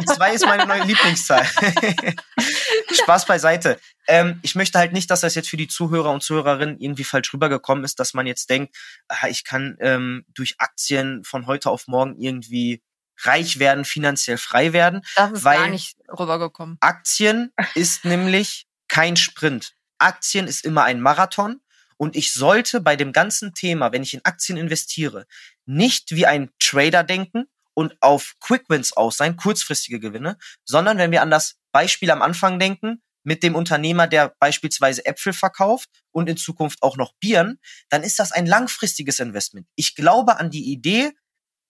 Die 0.00 0.04
zwei 0.06 0.32
ist 0.32 0.46
meine 0.46 0.66
neue 0.66 0.84
Lieblingszahl. 0.84 1.46
Spaß 3.02 3.26
beiseite. 3.26 3.80
Ähm, 4.06 4.38
ich 4.42 4.54
möchte 4.54 4.78
halt 4.78 4.92
nicht, 4.92 5.10
dass 5.10 5.20
das 5.20 5.34
jetzt 5.34 5.48
für 5.48 5.56
die 5.56 5.68
Zuhörer 5.68 6.10
und 6.10 6.22
Zuhörerinnen 6.22 6.78
irgendwie 6.78 7.04
falsch 7.04 7.32
rübergekommen 7.32 7.84
ist, 7.84 8.00
dass 8.00 8.14
man 8.14 8.26
jetzt 8.26 8.50
denkt, 8.50 8.76
ah, 9.08 9.28
ich 9.28 9.44
kann 9.44 9.76
ähm, 9.80 10.24
durch 10.28 10.56
Aktien 10.58 11.24
von 11.24 11.46
heute 11.46 11.70
auf 11.70 11.86
morgen 11.86 12.16
irgendwie 12.18 12.82
reich 13.22 13.58
werden, 13.58 13.84
finanziell 13.84 14.38
frei 14.38 14.72
werden. 14.72 15.02
Das 15.16 15.32
ist 15.32 15.44
weil 15.44 15.58
gar 15.58 15.68
nicht 15.68 15.96
rübergekommen. 16.08 16.76
Aktien 16.80 17.52
ist 17.74 18.04
nämlich 18.04 18.66
kein 18.86 19.16
Sprint. 19.16 19.74
Aktien 19.98 20.46
ist 20.46 20.64
immer 20.64 20.84
ein 20.84 21.00
Marathon. 21.00 21.60
Und 21.96 22.14
ich 22.14 22.32
sollte 22.32 22.80
bei 22.80 22.94
dem 22.94 23.12
ganzen 23.12 23.54
Thema, 23.54 23.90
wenn 23.90 24.04
ich 24.04 24.14
in 24.14 24.24
Aktien 24.24 24.56
investiere, 24.56 25.26
nicht 25.66 26.12
wie 26.14 26.26
ein 26.26 26.50
Trader 26.60 27.02
denken 27.02 27.46
und 27.78 27.96
auf 28.02 28.34
Quick 28.40 28.64
Wins 28.68 28.92
aus 28.92 29.18
sein, 29.18 29.36
kurzfristige 29.36 30.00
Gewinne, 30.00 30.36
sondern 30.64 30.98
wenn 30.98 31.12
wir 31.12 31.22
an 31.22 31.30
das 31.30 31.60
Beispiel 31.70 32.10
am 32.10 32.22
Anfang 32.22 32.58
denken, 32.58 33.04
mit 33.22 33.44
dem 33.44 33.54
Unternehmer, 33.54 34.08
der 34.08 34.34
beispielsweise 34.40 35.06
Äpfel 35.06 35.32
verkauft 35.32 35.88
und 36.10 36.28
in 36.28 36.36
Zukunft 36.36 36.82
auch 36.82 36.96
noch 36.96 37.14
Bieren, 37.20 37.60
dann 37.88 38.02
ist 38.02 38.18
das 38.18 38.32
ein 38.32 38.46
langfristiges 38.46 39.20
Investment. 39.20 39.68
Ich 39.76 39.94
glaube 39.94 40.38
an 40.38 40.50
die 40.50 40.72
Idee 40.72 41.12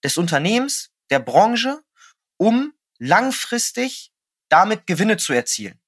des 0.03 0.17
Unternehmens, 0.17 0.89
der 1.11 1.19
Branche, 1.19 1.79
um 2.39 2.73
langfristig 2.99 4.11
damit 4.49 4.87
Gewinne 4.87 5.19
zu 5.19 5.35
erzielen. 5.35 5.79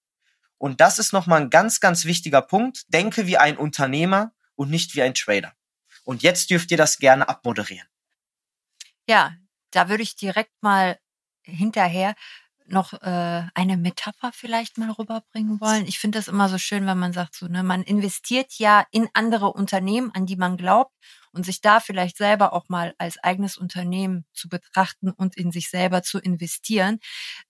Und 0.59 0.83
das 0.83 0.99
ist 0.99 1.15
nochmal 1.15 1.41
ein 1.41 1.49
ganz, 1.49 1.81
ganz 1.81 2.05
wichtiger 2.05 2.43
Punkt. 2.43 2.85
Denke 2.93 3.27
wie 3.27 3.39
ein 3.39 3.57
Unternehmer 3.57 4.35
und 4.55 4.69
nicht 4.69 4.95
wie 4.95 5.01
ein 5.01 5.15
Trader. 5.15 5.55
Und 6.05 6.23
jetzt 6.23 6.51
dürft 6.51 6.71
ihr 6.73 6.77
das 6.77 6.99
gerne 6.99 7.27
abmoderieren. 7.27 7.89
Ja, 9.09 9.35
da 9.71 9.89
würde 9.89 10.03
ich 10.03 10.17
direkt 10.17 10.53
mal 10.63 10.99
hinterher 11.43 12.15
noch 12.67 12.93
äh, 12.95 13.43
eine 13.55 13.77
Metapher 13.77 14.31
vielleicht 14.33 14.79
mal 14.79 14.91
rüberbringen 14.91 15.61
wollen. 15.61 15.87
Ich 15.87 15.99
finde 15.99 16.19
das 16.19 16.29
immer 16.29 16.49
so 16.49 16.59
schön, 16.59 16.87
wenn 16.87 16.99
man 16.99 17.13
sagt, 17.13 17.35
so, 17.35 17.47
ne, 17.49 17.63
man 17.63 17.83
investiert 17.83 18.55
ja 18.59 18.87
in 18.93 19.09
andere 19.13 19.53
Unternehmen, 19.53 20.13
an 20.15 20.27
die 20.27 20.37
man 20.37 20.57
glaubt 20.57 20.95
und 21.33 21.45
sich 21.45 21.61
da 21.61 21.81
vielleicht 21.81 22.17
selber 22.17 22.53
auch 22.53 22.69
mal 22.69 22.95
als 22.99 23.19
eigenes 23.23 23.57
Unternehmen 23.57 24.25
zu 24.33 24.49
betrachten 24.49 25.11
und 25.11 25.37
in 25.37 25.53
sich 25.53 25.69
selber 25.71 26.03
zu 26.03 26.19
investieren. 26.19 26.99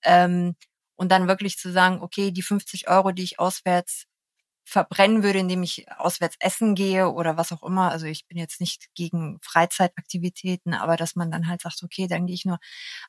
Ähm, 0.03 0.57
und 0.97 1.11
dann 1.11 1.29
wirklich 1.29 1.57
zu 1.57 1.73
sagen, 1.73 2.03
okay, 2.03 2.31
die 2.31 2.43
50 2.43 2.89
Euro, 2.89 3.13
die 3.13 3.23
ich 3.23 3.39
auswärts 3.39 4.05
verbrennen 4.71 5.25
würde, 5.25 5.41
indem 5.41 5.65
ich 5.65 5.91
auswärts 5.91 6.37
essen 6.39 6.77
gehe 6.77 7.11
oder 7.11 7.37
was 7.37 7.51
auch 7.51 7.65
immer. 7.65 7.91
Also 7.91 8.07
ich 8.07 8.27
bin 8.27 8.39
jetzt 8.39 8.61
nicht 8.61 8.95
gegen 8.95 9.41
Freizeitaktivitäten, 9.43 10.75
aber 10.75 10.97
dass 10.97 11.17
man 11.17 11.33
dann 11.33 11.49
halt 11.49 11.61
sagt, 11.61 11.83
okay, 11.83 12.07
dann 12.07 12.27
gehe 12.27 12.37
ich 12.37 12.45
nur 12.45 12.61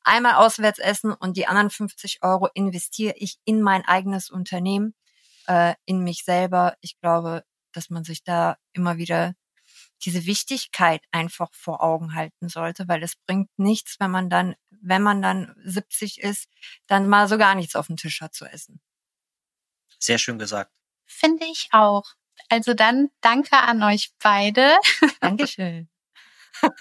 einmal 0.03 0.35
auswärts 0.35 0.79
essen 0.79 1.13
und 1.13 1.37
die 1.37 1.45
anderen 1.45 1.69
50 1.69 2.23
Euro 2.23 2.49
investiere 2.55 3.13
ich 3.15 3.37
in 3.45 3.61
mein 3.61 3.85
eigenes 3.85 4.31
Unternehmen, 4.31 4.95
äh, 5.45 5.75
in 5.85 6.03
mich 6.03 6.23
selber. 6.23 6.75
Ich 6.81 6.99
glaube, 6.99 7.43
dass 7.73 7.91
man 7.91 8.03
sich 8.03 8.23
da 8.23 8.57
immer 8.73 8.97
wieder 8.97 9.35
diese 10.03 10.25
Wichtigkeit 10.25 11.03
einfach 11.11 11.53
vor 11.53 11.83
Augen 11.83 12.15
halten 12.15 12.49
sollte, 12.49 12.87
weil 12.87 13.03
es 13.03 13.15
bringt 13.27 13.49
nichts, 13.57 13.99
wenn 13.99 14.09
man 14.09 14.31
dann, 14.31 14.55
wenn 14.71 15.03
man 15.03 15.21
dann 15.21 15.53
70 15.63 16.21
ist, 16.21 16.49
dann 16.87 17.07
mal 17.07 17.27
so 17.27 17.37
gar 17.37 17.53
nichts 17.53 17.75
auf 17.75 17.85
dem 17.85 17.97
Tisch 17.97 18.19
hat 18.21 18.33
zu 18.33 18.45
essen. 18.45 18.81
Sehr 19.99 20.17
schön 20.17 20.39
gesagt. 20.39 20.80
Finde 21.11 21.45
ich 21.45 21.67
auch. 21.71 22.05
Also 22.49 22.73
dann 22.73 23.09
danke 23.21 23.57
an 23.57 23.83
euch 23.83 24.11
beide. 24.21 24.75
Dankeschön. 25.19 25.89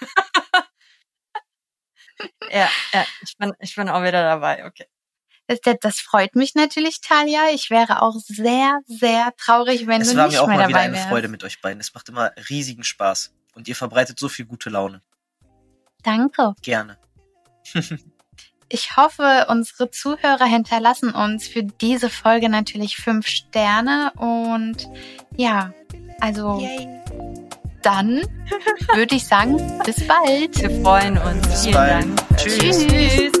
ja, 2.49 2.69
ja, 2.93 3.05
ich 3.21 3.37
bin, 3.37 3.53
ich 3.59 3.75
bin 3.75 3.89
auch 3.89 4.01
wieder 4.01 4.23
dabei, 4.23 4.65
okay. 4.65 4.87
Das, 5.47 5.59
das 5.81 5.99
freut 5.99 6.35
mich 6.35 6.55
natürlich, 6.55 7.01
Talia. 7.01 7.49
Ich 7.53 7.69
wäre 7.69 8.01
auch 8.01 8.15
sehr, 8.15 8.79
sehr 8.85 9.33
traurig, 9.37 9.85
wenn 9.85 10.01
es 10.01 10.11
du 10.11 10.17
war 10.17 10.27
nicht 10.27 10.35
mir 10.35 10.43
auch 10.43 10.47
mehr 10.47 10.57
mal 10.57 10.61
dabei 10.63 10.69
wieder 10.69 10.79
eine 10.79 10.93
wärst. 10.95 11.09
Freude 11.09 11.27
mit 11.27 11.43
euch 11.43 11.61
beiden. 11.61 11.79
Es 11.81 11.93
macht 11.93 12.07
immer 12.09 12.31
riesigen 12.49 12.83
Spaß. 12.83 13.33
Und 13.53 13.67
ihr 13.67 13.75
verbreitet 13.75 14.17
so 14.17 14.29
viel 14.29 14.45
gute 14.45 14.69
Laune. 14.69 15.01
Danke. 16.03 16.55
Gerne. 16.61 16.97
Ich 18.73 18.95
hoffe, 18.95 19.47
unsere 19.49 19.91
Zuhörer 19.91 20.45
hinterlassen 20.45 21.11
uns 21.11 21.45
für 21.45 21.61
diese 21.61 22.09
Folge 22.09 22.47
natürlich 22.47 22.95
fünf 22.95 23.27
Sterne 23.27 24.13
und 24.17 24.87
ja, 25.35 25.73
also 26.21 26.65
dann 27.81 28.21
würde 28.93 29.15
ich 29.15 29.27
sagen, 29.27 29.57
bis 29.83 30.07
bald. 30.07 30.61
Wir 30.61 30.81
freuen 30.81 31.17
uns. 31.17 31.47
Bis 31.47 31.61
Vielen 31.63 31.73
bald. 31.73 31.91
Dank. 31.91 32.37
Tschüss. 32.37 32.87
Tschüss. 32.87 33.31